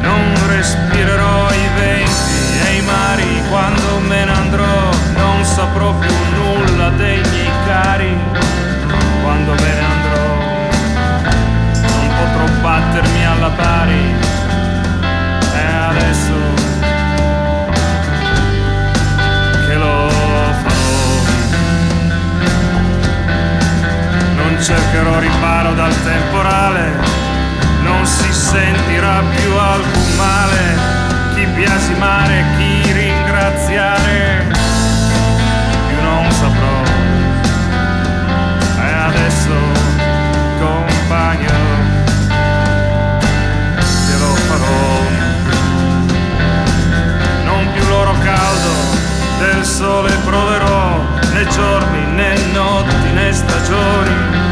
Non 0.00 0.48
respirerò 0.48 1.48
i 1.52 1.68
venti 1.76 2.58
e 2.66 2.76
i 2.78 2.80
mari 2.82 3.42
quando 3.48 4.00
me 4.00 4.24
ne 4.24 4.32
andrò. 4.32 4.90
Non 5.14 5.44
saprò 5.44 5.94
più 5.94 6.12
nulla 6.34 6.88
dei 6.90 7.20
miei 7.30 7.52
cari 7.66 8.18
quando 9.22 9.52
me 9.52 9.74
ne 9.78 9.84
andrò. 9.94 10.26
Non 11.82 12.08
potrò 12.18 12.52
battermi 12.60 13.26
alla 13.26 13.50
pari. 13.50 14.14
E 15.54 15.66
adesso 15.88 16.47
cercherò 24.60 25.18
riparo 25.18 25.72
dal 25.74 25.94
temporale, 26.02 26.92
non 27.82 28.04
si 28.04 28.32
sentirà 28.32 29.22
più 29.34 29.52
alcun 29.56 30.16
male. 30.16 30.96
Chi 31.34 31.46
biasimare, 31.46 32.44
chi 32.56 32.92
ringraziare, 32.92 34.46
più 35.86 36.02
non 36.02 36.30
saprò. 36.32 36.82
E 38.80 38.92
adesso, 38.92 39.54
compagno, 40.58 41.56
che 44.06 44.18
lo 44.18 44.34
farò 44.34 45.06
non 47.44 47.72
più 47.72 47.86
l'oro 47.88 48.14
caldo 48.22 48.70
del 49.38 49.64
sole 49.64 50.10
proverò 50.24 51.00
né 51.32 51.46
giorni 51.46 52.04
né 52.14 52.34
notti 52.52 53.10
né 53.14 53.32
stagioni 53.32 54.47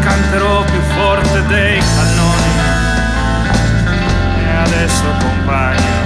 canterò 0.00 0.64
più 0.64 0.80
forte 0.80 1.46
dei 1.46 1.78
cannoni. 1.78 2.52
E 4.42 4.56
adesso 4.64 5.04
compagno 5.20 5.98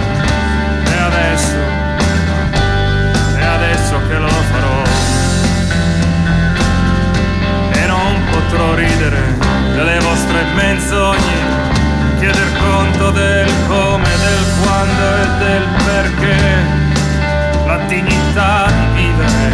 e 0.85 0.99
adesso 0.99 1.57
e 3.37 3.45
adesso 3.45 4.01
che 4.09 4.19
lo 4.19 4.29
farò. 4.29 4.83
E 7.73 7.87
non 7.87 8.23
potrò 8.31 8.75
ridere 8.75 9.23
delle 9.75 9.99
vostre 10.01 10.43
menzogne 10.55 11.65
chieder 12.25 12.53
conto 12.59 13.11
del 13.11 13.53
come, 13.67 14.09
del 14.09 14.45
quando 14.63 15.15
e 15.15 15.45
del 15.45 15.67
perché, 15.85 16.39
la 17.67 17.77
dignità 17.87 18.67
di 18.67 19.03
vivere 19.03 19.53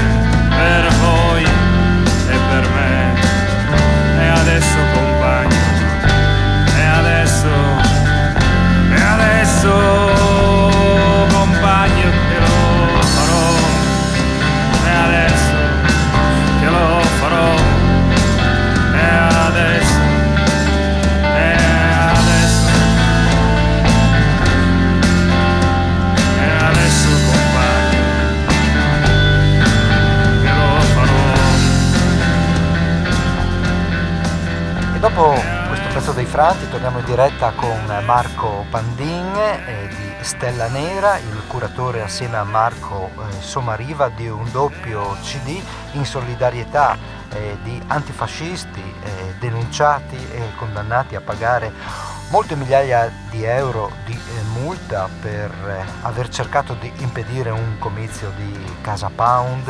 per 0.49 0.93
voi 1.01 1.43
e 1.43 2.39
per 2.49 2.69
me. 2.69 3.10
Diretta 37.11 37.51
con 37.57 38.03
Marco 38.05 38.65
Pandin 38.71 39.33
di 39.89 40.25
Stella 40.25 40.69
Nera, 40.69 41.19
il 41.19 41.43
curatore 41.49 42.03
assieme 42.03 42.37
a 42.37 42.45
Marco 42.45 43.11
eh, 43.11 43.41
Somariva 43.41 44.09
di 44.11 44.29
un 44.29 44.49
doppio 44.53 45.17
CD 45.21 45.61
in 45.95 46.05
solidarietà 46.05 46.97
eh, 47.33 47.57
di 47.65 47.83
antifascisti 47.89 48.81
eh, 48.81 49.35
denunciati 49.41 50.15
e 50.15 50.55
condannati 50.57 51.17
a 51.17 51.21
pagare 51.21 51.73
molte 52.31 52.55
migliaia 52.55 53.11
di 53.29 53.43
euro 53.43 53.91
di 54.05 54.17
multa 54.53 55.09
per 55.21 55.51
aver 56.03 56.29
cercato 56.29 56.75
di 56.75 56.93
impedire 56.99 57.51
un 57.51 57.77
comizio 57.81 58.31
di 58.37 58.77
Casa 58.83 59.11
Pound 59.13 59.67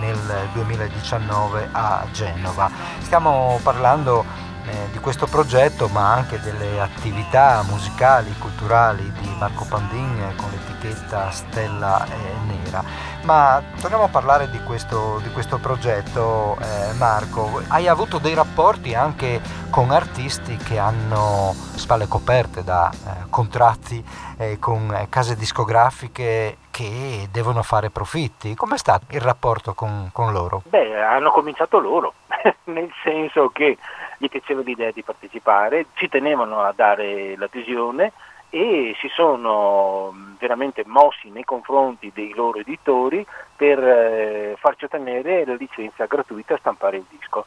nel 0.00 0.48
2019 0.52 1.68
a 1.70 2.04
Genova. 2.10 2.68
Stiamo 3.02 3.60
parlando 3.62 4.50
eh, 4.66 4.90
di 4.92 4.98
questo 4.98 5.26
progetto 5.26 5.88
ma 5.88 6.12
anche 6.12 6.40
delle 6.40 6.80
attività 6.80 7.62
musicali, 7.68 8.32
culturali 8.38 9.10
di 9.20 9.34
Marco 9.38 9.64
Pandin 9.68 10.20
eh, 10.20 10.34
con 10.36 10.50
l'etichetta 10.50 11.30
Stella 11.30 12.04
eh, 12.06 12.46
Nera. 12.46 12.84
Ma 13.22 13.62
torniamo 13.80 14.04
a 14.04 14.08
parlare 14.08 14.50
di 14.50 14.60
questo, 14.62 15.20
di 15.22 15.30
questo 15.30 15.58
progetto 15.58 16.56
eh, 16.60 16.92
Marco. 16.94 17.62
Hai 17.68 17.88
avuto 17.88 18.18
dei 18.18 18.34
rapporti 18.34 18.94
anche 18.94 19.40
con 19.70 19.90
artisti 19.90 20.56
che 20.56 20.78
hanno 20.78 21.54
spalle 21.54 22.06
coperte 22.06 22.62
da 22.62 22.90
eh, 22.90 23.30
contratti 23.30 24.04
eh, 24.38 24.58
con 24.58 25.06
case 25.08 25.36
discografiche 25.36 26.58
che 26.70 27.28
devono 27.30 27.62
fare 27.62 27.90
profitti. 27.90 28.54
Com'è 28.54 28.78
stato 28.78 29.06
il 29.10 29.20
rapporto 29.20 29.74
con, 29.74 30.10
con 30.12 30.32
loro? 30.32 30.62
Beh, 30.68 31.00
hanno 31.02 31.30
cominciato 31.30 31.78
loro, 31.78 32.14
nel 32.64 32.90
senso 33.02 33.50
che 33.50 33.76
gli 34.22 34.28
piaceva 34.28 34.60
l'idea 34.60 34.92
di 34.92 35.02
partecipare, 35.02 35.86
ci 35.94 36.08
tenevano 36.08 36.60
a 36.60 36.72
dare 36.72 37.36
l'adesione 37.36 38.12
e 38.50 38.94
si 39.00 39.08
sono 39.08 40.14
veramente 40.38 40.84
mossi 40.86 41.28
nei 41.30 41.42
confronti 41.42 42.12
dei 42.14 42.32
loro 42.32 42.60
editori 42.60 43.26
per 43.56 43.82
eh, 43.82 44.54
farci 44.58 44.84
ottenere 44.84 45.44
la 45.44 45.54
licenza 45.54 46.04
gratuita 46.04 46.54
a 46.54 46.58
stampare 46.58 46.98
il 46.98 47.04
disco. 47.08 47.46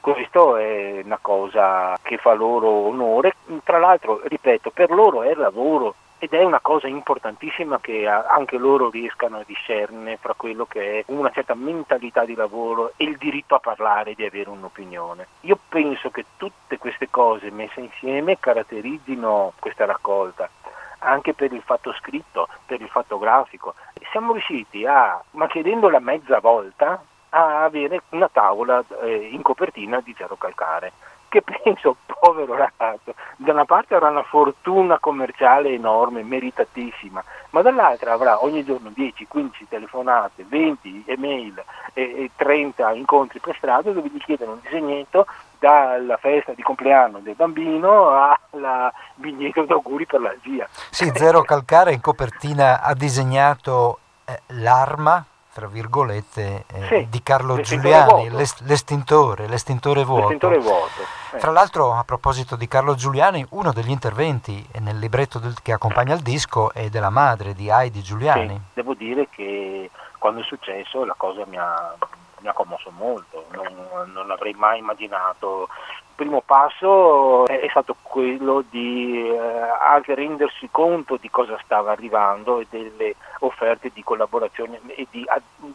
Questo 0.00 0.56
è 0.56 1.02
una 1.04 1.18
cosa 1.20 1.96
che 2.02 2.16
fa 2.16 2.32
loro 2.32 2.68
onore, 2.68 3.36
tra 3.62 3.78
l'altro, 3.78 4.20
ripeto, 4.24 4.70
per 4.70 4.90
loro 4.90 5.22
è 5.22 5.34
lavoro 5.34 5.94
ed 6.18 6.32
è 6.32 6.42
una 6.42 6.60
cosa 6.60 6.86
importantissima 6.88 7.78
che 7.80 8.06
anche 8.06 8.58
loro 8.58 8.90
riescano 8.90 9.38
a 9.38 9.44
discernere 9.46 10.18
fra 10.20 10.34
quello 10.34 10.66
che 10.66 11.00
è 11.00 11.04
una 11.08 11.30
certa 11.30 11.54
mentalità 11.54 12.24
di 12.24 12.34
lavoro 12.34 12.92
e 12.96 13.04
il 13.04 13.16
diritto 13.16 13.54
a 13.54 13.60
parlare, 13.60 14.14
di 14.14 14.24
avere 14.24 14.50
un'opinione. 14.50 15.26
Io 15.42 15.58
penso 15.68 16.10
che 16.10 16.24
tutte 16.36 16.78
queste 16.78 17.08
cose 17.08 17.50
messe 17.50 17.80
insieme 17.80 18.38
caratterizzino 18.38 19.52
questa 19.58 19.84
raccolta 19.84 20.48
anche 21.00 21.32
per 21.32 21.52
il 21.52 21.62
fatto 21.62 21.92
scritto, 21.92 22.48
per 22.66 22.80
il 22.80 22.88
fatto 22.88 23.18
grafico. 23.18 23.74
Siamo 24.10 24.32
riusciti 24.32 24.84
a, 24.84 25.22
ma 25.32 25.46
chiedendola 25.46 26.00
mezza 26.00 26.40
volta, 26.40 27.00
a 27.30 27.62
avere 27.62 28.02
una 28.10 28.28
tavola 28.28 28.82
eh, 29.02 29.28
in 29.30 29.42
copertina 29.42 30.00
di 30.00 30.14
zero 30.16 30.36
calcare. 30.36 30.92
Che 31.28 31.42
penso, 31.62 31.96
povero 32.06 32.54
ragazzo, 32.54 33.14
da 33.36 33.52
una 33.52 33.64
parte 33.64 33.94
avrà 33.94 34.08
una 34.08 34.22
fortuna 34.22 34.98
commerciale 34.98 35.70
enorme, 35.70 36.22
meritatissima, 36.22 37.22
ma 37.50 37.62
dall'altra 37.62 38.12
avrà 38.12 38.42
ogni 38.42 38.64
giorno 38.64 38.90
10, 38.90 39.26
15 39.26 39.68
telefonate, 39.68 40.44
20 40.48 41.04
email 41.06 41.62
e, 41.92 42.02
e 42.02 42.30
30 42.34 42.92
incontri 42.92 43.38
per 43.38 43.56
strada 43.56 43.90
dove 43.90 44.08
gli 44.08 44.18
chiedono 44.18 44.52
un 44.52 44.60
disegnetto 44.62 45.26
dalla 45.58 46.16
festa 46.16 46.52
di 46.52 46.62
compleanno 46.62 47.18
del 47.18 47.34
bambino 47.34 48.10
al 48.10 48.92
biglietto 49.14 49.64
d'auguri 49.64 50.06
per 50.06 50.20
la 50.20 50.34
zia. 50.42 50.68
Sì, 50.90 51.10
Zero 51.14 51.42
Calcare 51.42 51.92
in 51.92 52.00
copertina 52.00 52.80
ha 52.80 52.94
disegnato 52.94 53.98
eh, 54.24 54.40
l'arma 54.48 55.24
tra 55.58 55.66
virgolette, 55.66 56.66
eh, 56.72 56.86
sì, 56.86 57.06
di 57.10 57.20
Carlo 57.20 57.60
Giuliani, 57.60 58.30
l'est- 58.30 58.60
l'estintore, 58.60 59.48
l'estintore 59.48 60.04
vuoto. 60.04 60.28
L'estintore 60.28 60.58
vuoto. 60.58 61.02
Eh. 61.32 61.38
Tra 61.38 61.50
l'altro, 61.50 61.94
a 61.94 62.04
proposito 62.04 62.54
di 62.54 62.68
Carlo 62.68 62.94
Giuliani, 62.94 63.44
uno 63.50 63.72
degli 63.72 63.90
interventi 63.90 64.64
nel 64.78 65.00
libretto 65.00 65.40
del, 65.40 65.56
che 65.60 65.72
accompagna 65.72 66.14
il 66.14 66.20
disco 66.20 66.72
è 66.72 66.88
della 66.90 67.10
madre 67.10 67.54
di 67.54 67.68
Heidi 67.68 68.02
Giuliani. 68.02 68.54
Sì, 68.54 68.60
devo 68.74 68.94
dire 68.94 69.26
che 69.30 69.90
quando 70.18 70.42
è 70.42 70.44
successo 70.44 71.04
la 71.04 71.14
cosa 71.16 71.44
mi 71.46 71.56
ha, 71.56 71.92
mi 72.38 72.46
ha 72.46 72.52
commosso 72.52 72.92
molto, 72.96 73.46
non, 73.50 74.12
non 74.12 74.30
avrei 74.30 74.52
mai 74.52 74.78
immaginato 74.78 75.68
primo 76.18 76.42
passo 76.44 77.46
è, 77.46 77.68
stato 77.70 77.94
quello 78.02 78.64
di 78.68 79.30
eh, 79.30 79.38
anche 79.38 80.16
rendersi 80.16 80.68
conto 80.68 81.16
di 81.16 81.30
cosa 81.30 81.56
stava 81.62 81.92
arrivando 81.92 82.58
e 82.58 82.66
delle 82.68 83.14
offerte 83.40 83.92
di 83.94 84.02
collaborazione 84.02 84.80
e 84.86 85.06
di 85.10 85.24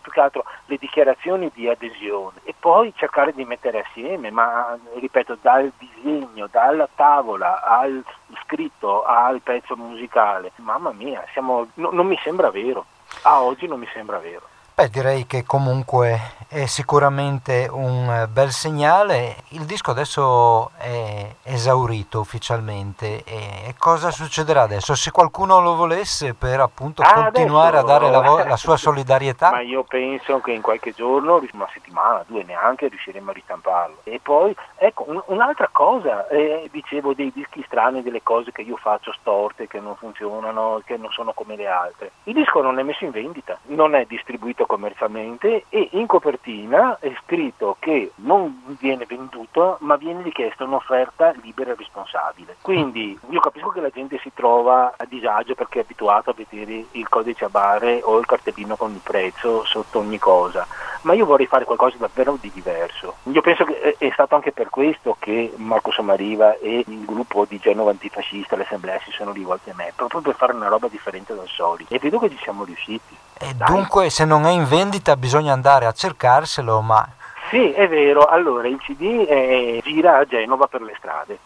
più 0.01 0.12
che 0.12 0.19
altro 0.19 0.43
le 0.65 0.75
dichiarazioni 0.77 1.49
di 1.53 1.69
adesione. 1.69 2.41
E 2.43 2.53
poi 2.60 2.91
cercare 2.93 3.32
di 3.34 3.45
mettere 3.45 3.86
assieme, 3.88 4.32
ma 4.32 4.77
ripeto 4.95 5.38
dal 5.41 5.71
disegno, 5.77 6.49
dalla 6.51 6.89
tavola 6.93 7.63
al 7.63 8.03
scritto 8.43 9.06
al 9.06 9.39
pezzo 9.39 9.77
musicale, 9.77 10.51
mamma 10.58 10.91
mia, 10.91 11.23
siamo, 11.32 11.67
no, 11.75 11.89
non 11.91 12.06
mi 12.06 12.19
sembra 12.21 12.51
vero, 12.51 12.86
a 13.21 13.41
oggi 13.41 13.65
non 13.65 13.79
mi 13.79 13.88
sembra 13.93 14.19
vero. 14.19 14.51
Beh, 14.75 14.89
direi 14.89 15.27
che 15.27 15.43
comunque 15.43 16.19
è 16.47 16.65
sicuramente 16.65 17.67
un 17.71 18.27
bel 18.31 18.49
segnale. 18.49 19.36
Il 19.49 19.65
disco 19.65 19.91
adesso 19.91 20.71
è 20.77 21.27
esaurito 21.43 22.19
ufficialmente 22.19 23.23
e 23.23 23.75
cosa 23.77 24.09
succederà 24.09 24.63
adesso? 24.63 24.95
Se 24.95 25.12
qualcuno 25.12 25.62
lo 25.62 25.75
volesse 25.75 26.33
per 26.33 26.59
appunto 26.59 27.03
ah, 27.03 27.25
continuare 27.25 27.77
adesso... 27.77 27.95
a 27.95 27.99
dare 27.99 28.12
la, 28.12 28.21
vo- 28.21 28.43
la, 28.49 28.57
sua 28.57 28.75
solidarietà? 28.75 29.51
Ma 29.51 29.62
io 29.62 29.83
penso 29.83 30.39
che 30.41 30.51
in 30.53 30.62
qualche 30.62 30.91
giorno, 30.91 31.39
una 31.53 31.69
settimana, 31.71 32.23
due 32.25 32.43
neanche, 32.43 32.88
riusciremo 32.88 33.29
a 33.29 33.33
ristamparlo. 33.33 33.97
E 34.05 34.19
poi, 34.21 34.55
ecco, 34.77 35.05
un- 35.07 35.23
un'altra 35.27 35.69
cosa, 35.71 36.27
eh, 36.29 36.67
dicevo 36.71 37.13
dei 37.13 37.31
dischi 37.31 37.63
strani, 37.67 38.01
delle 38.01 38.23
cose 38.23 38.51
che 38.51 38.63
io 38.63 38.77
faccio 38.77 39.13
storte, 39.13 39.67
che 39.67 39.79
non 39.79 39.95
funzionano, 39.95 40.81
che 40.83 40.97
non 40.97 41.12
sono 41.12 41.31
come 41.33 41.55
le 41.55 41.67
altre. 41.67 42.12
Il 42.23 42.33
disco 42.33 42.62
non 42.62 42.79
è 42.79 42.83
messo 42.83 43.05
in 43.05 43.12
vendita, 43.12 43.57
non 43.65 43.93
è 43.93 44.05
distribuito 44.05 44.62
venduto 44.63 44.65
commercialmente 44.65 45.65
e 45.69 45.89
in 45.91 46.08
copertina 46.08 46.97
è 46.99 47.13
scritto 47.23 47.76
che 47.80 48.12
non 48.15 48.76
viene 48.80 49.06
venduto 49.06 49.78
ma 49.82 49.95
viene 49.97 50.23
richiesta 50.23 50.63
un'offerta 50.63 51.34
libera 51.41 51.71
e 51.71 51.76
responsabile. 51.76 52.58
Quindi 52.62 53.17
io 53.30 53.39
capisco 53.39 53.69
che 53.69 53.82
la 53.82 53.89
gente 53.89 54.19
si 54.19 54.32
trova 54.34 54.93
a 54.97 55.06
disagio 55.06 55.56
perché 55.56 55.80
è 55.80 55.84
abituato 55.84 56.30
a 56.30 56.34
vedere 56.36 56.86
il 56.91 57.08
codice 57.10 57.45
a 57.45 57.49
barre 57.49 58.02
o 58.04 58.17
il 58.17 58.26
cartellino 58.26 58.76
con 58.76 58.91
il 58.91 59.02
prezzo 59.04 59.65
sotto 59.65 59.99
ogni 59.99 60.17
cosa, 60.17 60.65
ma 61.02 61.13
io 61.13 61.26
vorrei 61.26 61.47
fare 61.47 61.65
qualcosa 61.65 61.97
davvero 61.97 62.38
di 62.39 62.52
diverso. 62.54 63.15
Io 63.23 63.41
penso 63.41 63.65
che 63.65 63.95
è 63.97 64.10
stato 64.13 64.36
anche 64.36 64.52
per 64.52 64.69
questo 64.69 65.15
che 65.19 65.54
Marco 65.58 65.91
Somariva 65.91 66.58
e 66.58 66.84
il 66.88 67.06
gruppo 67.06 67.45
di 67.45 67.60
Genova 67.60 67.91
Antifascista, 67.91 68.56
l'Assemblea, 68.56 68.99
si 69.04 69.12
sono 69.12 69.32
rivolti 69.32 69.69
a 69.69 69.76
me, 69.76 69.91
proprio 69.95 70.21
per 70.21 70.36
fare 70.36 70.54
una 70.54 70.67
roba 70.67 70.88
differente 70.88 71.36
dal 71.36 71.47
solito. 71.47 71.93
E 71.93 71.99
vedo 71.99 72.19
che 72.19 72.30
ci 72.30 72.38
siamo 72.38 72.63
riusciti. 72.63 73.15
E 73.39 73.54
dunque 73.56 74.10
se 74.10 74.26
non 74.26 74.46
è 74.46 74.52
in 74.52 74.65
vendita 74.65 75.15
bisogna 75.15 75.54
andare 75.54 75.86
a 75.86 75.91
cercarselo, 75.91 76.82
ma... 76.82 77.08
Sì, 77.50 77.72
è 77.72 77.88
vero, 77.88 78.26
allora 78.26 78.67
il 78.67 78.78
CD 78.78 79.26
è, 79.26 79.80
gira 79.84 80.17
a 80.17 80.26
Genova 80.26 80.67
per 80.67 80.82
le 80.82 80.96
strade, 80.98 81.38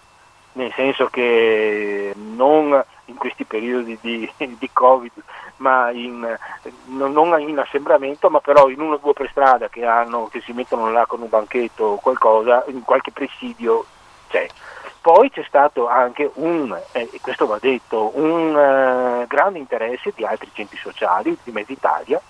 nel 0.53 0.71
senso 0.73 1.07
che 1.07 2.13
non 2.15 2.83
in 3.05 3.15
questi 3.15 3.43
periodi 3.45 3.97
di, 4.01 4.29
di 4.57 4.69
Covid, 4.71 5.11
ma 5.57 5.89
in, 5.91 6.37
non 6.85 7.39
in 7.41 7.59
assembramento, 7.59 8.29
ma 8.29 8.39
però 8.39 8.69
in 8.69 8.79
uno 8.79 8.95
o 8.95 8.99
due 9.01 9.13
per 9.13 9.29
strada 9.29 9.69
che, 9.69 9.85
hanno, 9.85 10.27
che 10.31 10.41
si 10.41 10.53
mettono 10.53 10.91
là 10.91 11.05
con 11.05 11.21
un 11.21 11.29
banchetto 11.29 11.83
o 11.83 11.95
qualcosa, 11.97 12.63
in 12.67 12.83
qualche 12.83 13.11
presidio 13.11 13.85
c'è. 14.29 14.47
Poi 15.07 15.31
c'è 15.31 15.45
stato 15.47 15.87
anche 15.87 16.29
un, 16.33 16.77
eh, 16.91 17.09
questo 17.21 17.45
va 17.45 17.57
detto, 17.61 18.11
un 18.15 18.53
eh, 18.53 19.25
grande 19.25 19.57
interesse 19.57 20.11
di 20.13 20.25
altri 20.25 20.49
centri 20.51 20.75
sociali 20.75 21.37
di 21.43 21.51
Mezza 21.53 21.71
Italia 21.71 22.21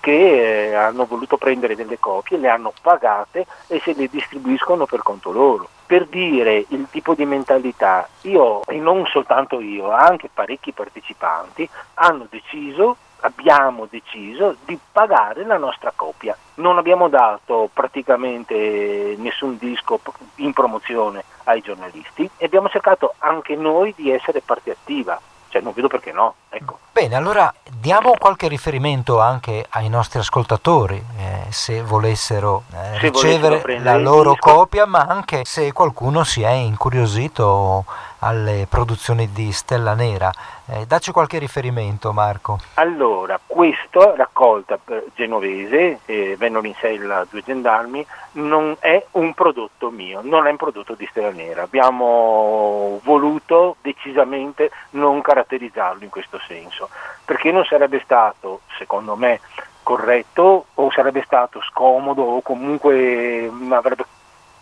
che 0.00 0.70
eh, 0.70 0.74
hanno 0.74 1.04
voluto 1.04 1.36
prendere 1.36 1.76
delle 1.76 1.98
copie, 1.98 2.38
le 2.38 2.48
hanno 2.48 2.72
pagate 2.80 3.44
e 3.66 3.82
se 3.84 3.92
le 3.92 4.08
distribuiscono 4.08 4.86
per 4.86 5.02
conto 5.02 5.30
loro. 5.30 5.68
Per 5.84 6.06
dire 6.06 6.64
il 6.68 6.86
tipo 6.90 7.12
di 7.12 7.26
mentalità, 7.26 8.08
io 8.22 8.64
e 8.64 8.78
non 8.78 9.04
soltanto 9.04 9.60
io, 9.60 9.90
anche 9.90 10.30
parecchi 10.32 10.72
partecipanti 10.72 11.68
hanno 11.96 12.26
deciso 12.30 12.96
abbiamo 13.24 13.86
deciso 13.88 14.56
di 14.64 14.78
pagare 14.90 15.44
la 15.44 15.58
nostra 15.58 15.92
copia. 15.94 16.36
Non 16.54 16.78
abbiamo 16.78 17.08
dato 17.08 17.68
praticamente 17.72 19.16
nessun 19.18 19.58
disco 19.58 20.00
in 20.36 20.52
promozione 20.54 21.24
ai 21.44 21.60
giornalisti 21.60 22.28
e 22.36 22.44
abbiamo 22.46 22.68
cercato 22.68 23.14
anche 23.18 23.56
noi 23.56 23.92
di 23.96 24.10
essere 24.10 24.40
parte 24.40 24.70
attiva. 24.70 25.20
Cioè, 25.48 25.60
non 25.60 25.74
vedo 25.74 25.88
perché 25.88 26.12
no. 26.12 26.34
Ecco. 26.48 26.78
Bene, 26.92 27.14
allora 27.14 27.52
diamo 27.70 28.14
qualche 28.18 28.48
riferimento 28.48 29.20
anche 29.20 29.66
ai 29.70 29.90
nostri 29.90 30.18
ascoltatori, 30.18 31.02
eh, 31.18 31.44
se 31.50 31.82
volessero 31.82 32.62
eh, 32.72 32.98
se 32.98 32.98
ricevere 33.00 33.78
la 33.80 33.98
loro 33.98 34.34
copia, 34.38 34.86
ma 34.86 35.00
anche 35.00 35.44
se 35.44 35.72
qualcuno 35.72 36.24
si 36.24 36.40
è 36.40 36.50
incuriosito 36.50 37.84
alle 38.22 38.66
produzioni 38.68 39.30
di 39.32 39.52
Stella 39.52 39.94
Nera. 39.94 40.30
Eh, 40.66 40.86
dacci 40.86 41.12
qualche 41.12 41.38
riferimento 41.38 42.12
Marco. 42.12 42.58
Allora, 42.74 43.38
questa 43.44 44.14
raccolta 44.16 44.78
genovese, 45.14 46.00
eh, 46.06 46.36
vennero 46.38 46.66
in 46.66 46.74
sella 46.80 47.26
due 47.28 47.42
gendarmi, 47.42 48.06
non 48.32 48.76
è 48.78 49.04
un 49.12 49.34
prodotto 49.34 49.90
mio, 49.90 50.20
non 50.22 50.46
è 50.46 50.50
un 50.50 50.56
prodotto 50.56 50.94
di 50.94 51.06
Stella 51.10 51.30
Nera. 51.30 51.62
Abbiamo 51.62 53.00
voluto 53.02 53.76
decisamente 53.82 54.70
non 54.90 55.20
caratterizzarlo 55.20 56.04
in 56.04 56.10
questo 56.10 56.38
senso, 56.46 56.88
perché 57.24 57.50
non 57.50 57.64
sarebbe 57.64 58.00
stato, 58.04 58.60
secondo 58.78 59.16
me, 59.16 59.40
corretto 59.82 60.66
o 60.74 60.90
sarebbe 60.92 61.22
stato 61.24 61.60
scomodo 61.62 62.22
o 62.22 62.40
comunque 62.40 63.50
avrebbe 63.70 64.04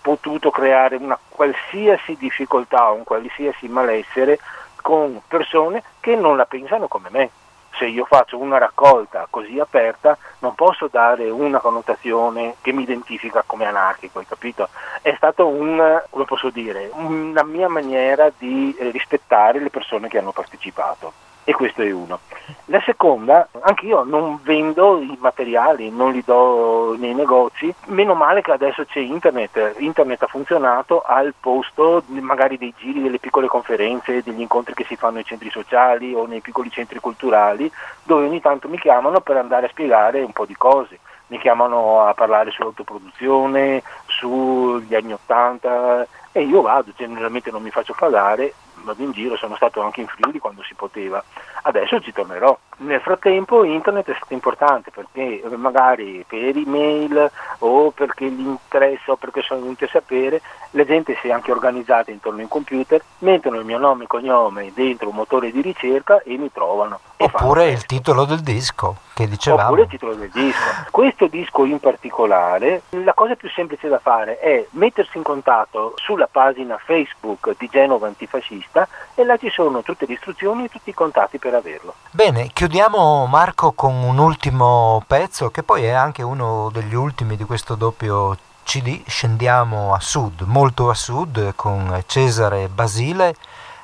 potuto 0.01 0.51
creare 0.51 0.97
una 0.97 1.19
qualsiasi 1.29 2.17
difficoltà, 2.17 2.91
un 2.91 3.05
qualsiasi 3.05 3.69
malessere 3.69 4.39
con 4.83 5.21
persone 5.27 5.83
che 6.01 6.17
non 6.17 6.37
la 6.37 6.47
pensano 6.47 6.89
come 6.89 7.09
me. 7.11 7.31
Se 7.73 7.87
io 7.87 8.05
faccio 8.05 8.37
una 8.37 8.59
raccolta 8.59 9.27
così 9.31 9.59
aperta 9.59 10.19
non 10.41 10.55
posso 10.55 10.89
dare 10.91 11.31
una 11.31 11.61
connotazione 11.61 12.57
che 12.61 12.73
mi 12.73 12.83
identifica 12.83 13.45
come 13.47 13.65
anarchico, 13.65 14.19
hai 14.19 14.27
capito? 14.27 14.69
È 15.01 15.15
stata 15.17 15.45
un, 15.45 16.03
come 16.11 16.25
posso 16.25 16.51
dire, 16.51 16.91
una 16.93 17.45
mia 17.45 17.69
maniera 17.69 18.31
di 18.37 18.77
rispettare 18.79 19.61
le 19.61 19.71
persone 19.71 20.09
che 20.09 20.19
hanno 20.19 20.33
partecipato 20.33 21.13
e 21.45 21.53
questo 21.53 21.83
è 21.83 21.91
uno. 21.91 22.19
La 22.67 22.81
seconda, 22.85 23.49
anche 23.61 23.87
io 23.87 24.03
non 24.05 24.39
vendo 24.43 25.01
i 25.01 25.17
materiali, 25.21 25.91
non 25.91 26.13
li 26.13 26.23
do 26.25 26.97
nei 26.99 27.15
negozi, 27.15 27.73
meno 27.87 28.15
male 28.15 28.43
che 28.43 28.53
adesso 28.53 28.85
c'è 28.85 29.01
internet, 29.01 29.77
internet 29.79 30.23
ha 30.23 30.27
funzionato 30.27 31.03
al 31.03 31.35
posto 31.39 32.03
magari 32.09 32.59
dei 32.59 32.75
giri, 32.77 33.03
delle 33.03 33.19
piccole 33.19 33.47
conferenze, 33.47 34.23
degli 34.23 34.41
incontri 34.41 34.75
che 34.75 34.85
si 34.85 34.97
fanno 34.97 35.15
nei 35.15 35.25
centri 35.25 35.51
sociali 35.51 36.15
o 36.15 36.27
nei 36.27 36.41
piccoli 36.41 36.71
centri 36.71 37.01
culturali, 37.01 37.71
dove 38.03 38.27
ogni 38.27 38.41
tanto 38.41 38.69
mi 38.69 38.79
chiamano 38.79 39.21
per 39.21 39.37
andare 39.37 39.67
a 39.67 39.71
spiegare 39.71 40.23
un 40.23 40.33
po' 40.33 40.47
di 40.47 40.57
cose. 40.57 40.99
Mi 41.29 41.39
chiamano 41.39 42.03
a 42.03 42.13
parlare 42.13 42.51
sull'autoproduzione, 42.51 43.85
sugli 44.07 44.95
anni 44.97 45.13
Ottanta 45.13 46.05
e 46.33 46.43
io 46.43 46.61
vado, 46.61 46.91
generalmente 46.97 47.53
non 47.53 47.63
mi 47.63 47.71
faccio 47.71 47.95
pagare, 47.97 48.53
vado 48.83 49.03
in 49.03 49.13
giro, 49.13 49.37
sono 49.37 49.57
stato 49.57 49.81
anche 49.83 50.01
in 50.01 50.07
Friuli 50.07 50.39
quando 50.39 50.63
si 50.63 50.75
poteva, 50.75 51.23
adesso 51.63 52.01
ci 52.01 52.13
tornerò. 52.13 52.57
Nel 52.79 53.01
frattempo 53.01 53.63
internet 53.65 54.11
è 54.11 54.15
stato 54.17 54.33
importante 54.33 54.91
perché 54.91 55.43
magari 55.57 56.25
per 56.27 56.57
email 56.57 57.31
o 57.59 57.91
perché 57.91 58.31
gli 58.31 58.47
interessa 58.47 59.13
o 59.13 59.17
perché 59.17 59.43
sono 59.43 59.61
venuti 59.61 59.85
a 59.85 59.89
sapere, 59.89 60.41
la 60.71 60.85
gente 60.85 61.17
si 61.21 61.29
è 61.29 61.33
anche 61.33 61.53
organizzata 61.53 62.11
intorno 62.11 62.39
a 62.41 62.43
un 62.43 62.49
computer, 62.49 63.03
mettono 63.19 63.59
il 63.59 63.67
mio 63.67 63.79
nome 63.79 64.05
e 64.05 64.07
cognome 64.07 64.73
dentro 64.75 65.09
un 65.11 65.17
motore 65.17 65.51
di 65.51 65.61
ricerca 65.61 66.23
e 66.23 66.39
mi 66.39 66.51
trovano. 66.51 67.01
Oppure 67.19 67.69
il 67.69 67.85
titolo 67.85 68.25
del 68.25 68.41
disco 68.41 68.97
che 69.13 69.29
dicevamo. 69.29 69.65
Oppure 69.65 69.83
il 69.83 69.89
titolo 69.89 70.15
del 70.15 70.31
disco. 70.31 70.65
Questo 70.91 71.27
disco 71.27 71.67
in 71.67 71.79
particolare, 71.81 72.83
la 72.91 73.13
cosa 73.13 73.35
più 73.35 73.51
semplice 73.51 73.89
da 73.89 73.99
fare 73.99 74.39
è 74.39 74.67
mettersi 74.71 75.19
in 75.19 75.23
contatto 75.23 75.93
sulla 75.97 76.29
pagina 76.31 76.79
Facebook 76.83 77.55
di 77.59 77.69
Genova 77.71 78.07
Antifascista 78.07 78.70
e 79.15 79.25
là 79.25 79.37
ci 79.37 79.51
sono 79.51 79.83
tutte 79.83 80.07
le 80.07 80.15
istruzioni 80.15 80.65
e 80.65 80.69
tutti 80.69 80.91
i 80.91 80.95
contatti 80.95 81.39
per 81.39 81.55
averlo. 81.55 81.95
Bene, 82.11 82.49
chiudiamo 82.53 83.27
Marco 83.27 83.73
con 83.73 83.95
un 83.95 84.19
ultimo 84.19 85.03
pezzo 85.07 85.51
che 85.51 85.63
poi 85.63 85.85
è 85.85 85.91
anche 85.91 86.23
uno 86.23 86.71
degli 86.73 86.95
ultimi 86.95 87.37
di 87.37 87.45
questo 87.45 87.75
doppio 87.75 88.37
CD. 88.65 89.03
Scendiamo 89.07 89.95
a 89.95 90.01
sud, 90.01 90.43
molto 90.43 90.91
a 90.91 90.95
sud, 90.95 91.55
con 91.57 92.03
Cesare 92.07 92.69
Basile 92.69 93.35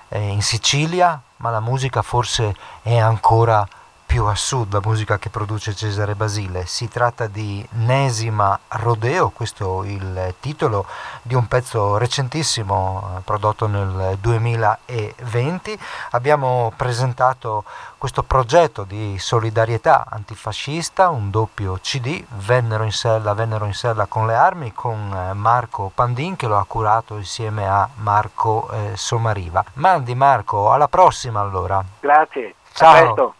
eh, 0.08 0.20
in 0.20 0.42
Sicilia, 0.42 1.20
ma 1.38 1.50
la 1.50 1.60
musica 1.60 2.02
forse 2.02 2.54
è 2.82 2.96
ancora 2.96 3.66
più 4.06 4.24
a 4.24 4.34
sud, 4.36 4.72
la 4.72 4.80
musica 4.82 5.18
che 5.18 5.28
produce 5.28 5.74
Cesare 5.74 6.14
Basile. 6.14 6.64
Si 6.64 6.88
tratta 6.88 7.26
di 7.26 7.66
Nesima 7.72 8.58
Rodeo, 8.68 9.30
questo 9.30 9.82
è 9.82 9.88
il 9.88 10.34
titolo 10.38 10.86
di 11.22 11.34
un 11.34 11.48
pezzo 11.48 11.98
recentissimo 11.98 13.16
eh, 13.16 13.20
prodotto 13.22 13.66
nel 13.66 14.16
2020. 14.20 15.78
Abbiamo 16.12 16.72
presentato 16.76 17.64
questo 17.98 18.22
progetto 18.22 18.84
di 18.84 19.18
solidarietà 19.18 20.06
antifascista, 20.08 21.08
un 21.08 21.30
doppio 21.30 21.78
CD, 21.82 22.24
vennero 22.28 22.84
in 22.84 22.92
sella, 22.92 23.34
vennero 23.34 23.64
in 23.64 23.74
sella 23.74 24.06
con 24.06 24.26
le 24.26 24.34
armi, 24.34 24.72
con 24.72 25.12
eh, 25.12 25.34
Marco 25.34 25.90
Pandin 25.92 26.36
che 26.36 26.46
lo 26.46 26.58
ha 26.58 26.64
curato 26.66 27.16
insieme 27.16 27.66
a 27.66 27.88
Marco 27.96 28.70
eh, 28.70 28.96
Somariva. 28.96 29.64
Mandi 29.74 30.14
Marco, 30.14 30.70
alla 30.70 30.88
prossima 30.88 31.40
allora. 31.40 31.84
Grazie. 32.00 32.54
Ciao. 32.72 33.34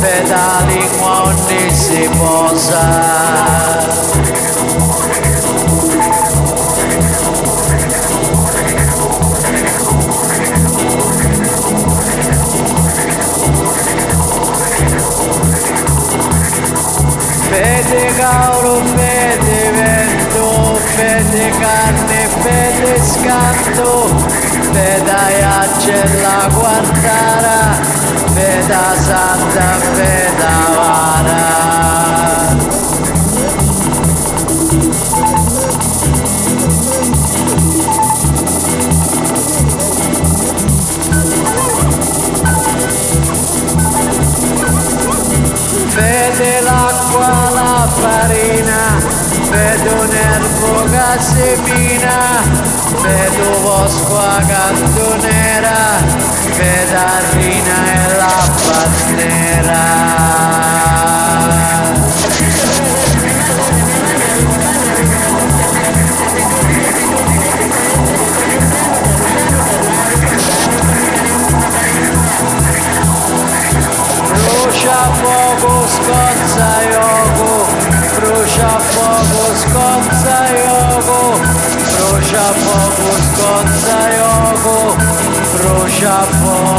feda 0.00 0.64
lingua 0.68 1.34
si 1.72 2.08
posa. 2.18 2.84
Fede 17.50 18.06
cauro, 18.18 18.82
fede 18.96 19.72
vento, 19.72 20.78
fede 20.96 21.50
carne, 21.60 22.28
fede 22.42 23.00
scanto, 23.02 24.08
fede 24.72 25.10
aiacce 25.10 26.04
la 26.22 26.48
guardara. 26.54 28.07
Santa 28.38 28.60
Fe 28.66 28.78
Santa 29.02 29.68
Fe 29.96 30.32
Vara 30.76 31.77
vedo 49.58 50.04
nervo 50.06 50.84
che 50.84 51.20
semina, 51.20 52.42
vedo 53.02 53.60
vosqua 53.62 54.40
cantonera, 54.46 55.98
vedarrina 56.56 57.76
e 57.92 58.16
la 58.16 58.36
pannera. 58.66 59.86
Brucia 74.28 75.00
fuoco, 75.14 75.86
scozza 75.88 76.68
yogo, 76.92 77.67
Prosia 78.58 78.78
pomóż 78.78 79.60
końca 79.74 80.38
jogu, 80.54 81.22
prosia 81.96 82.44
pomóż 82.44 83.24
końca 83.38 83.98
jogu, 84.18 84.78
prosia 85.56 86.18
pomóż. 86.42 86.78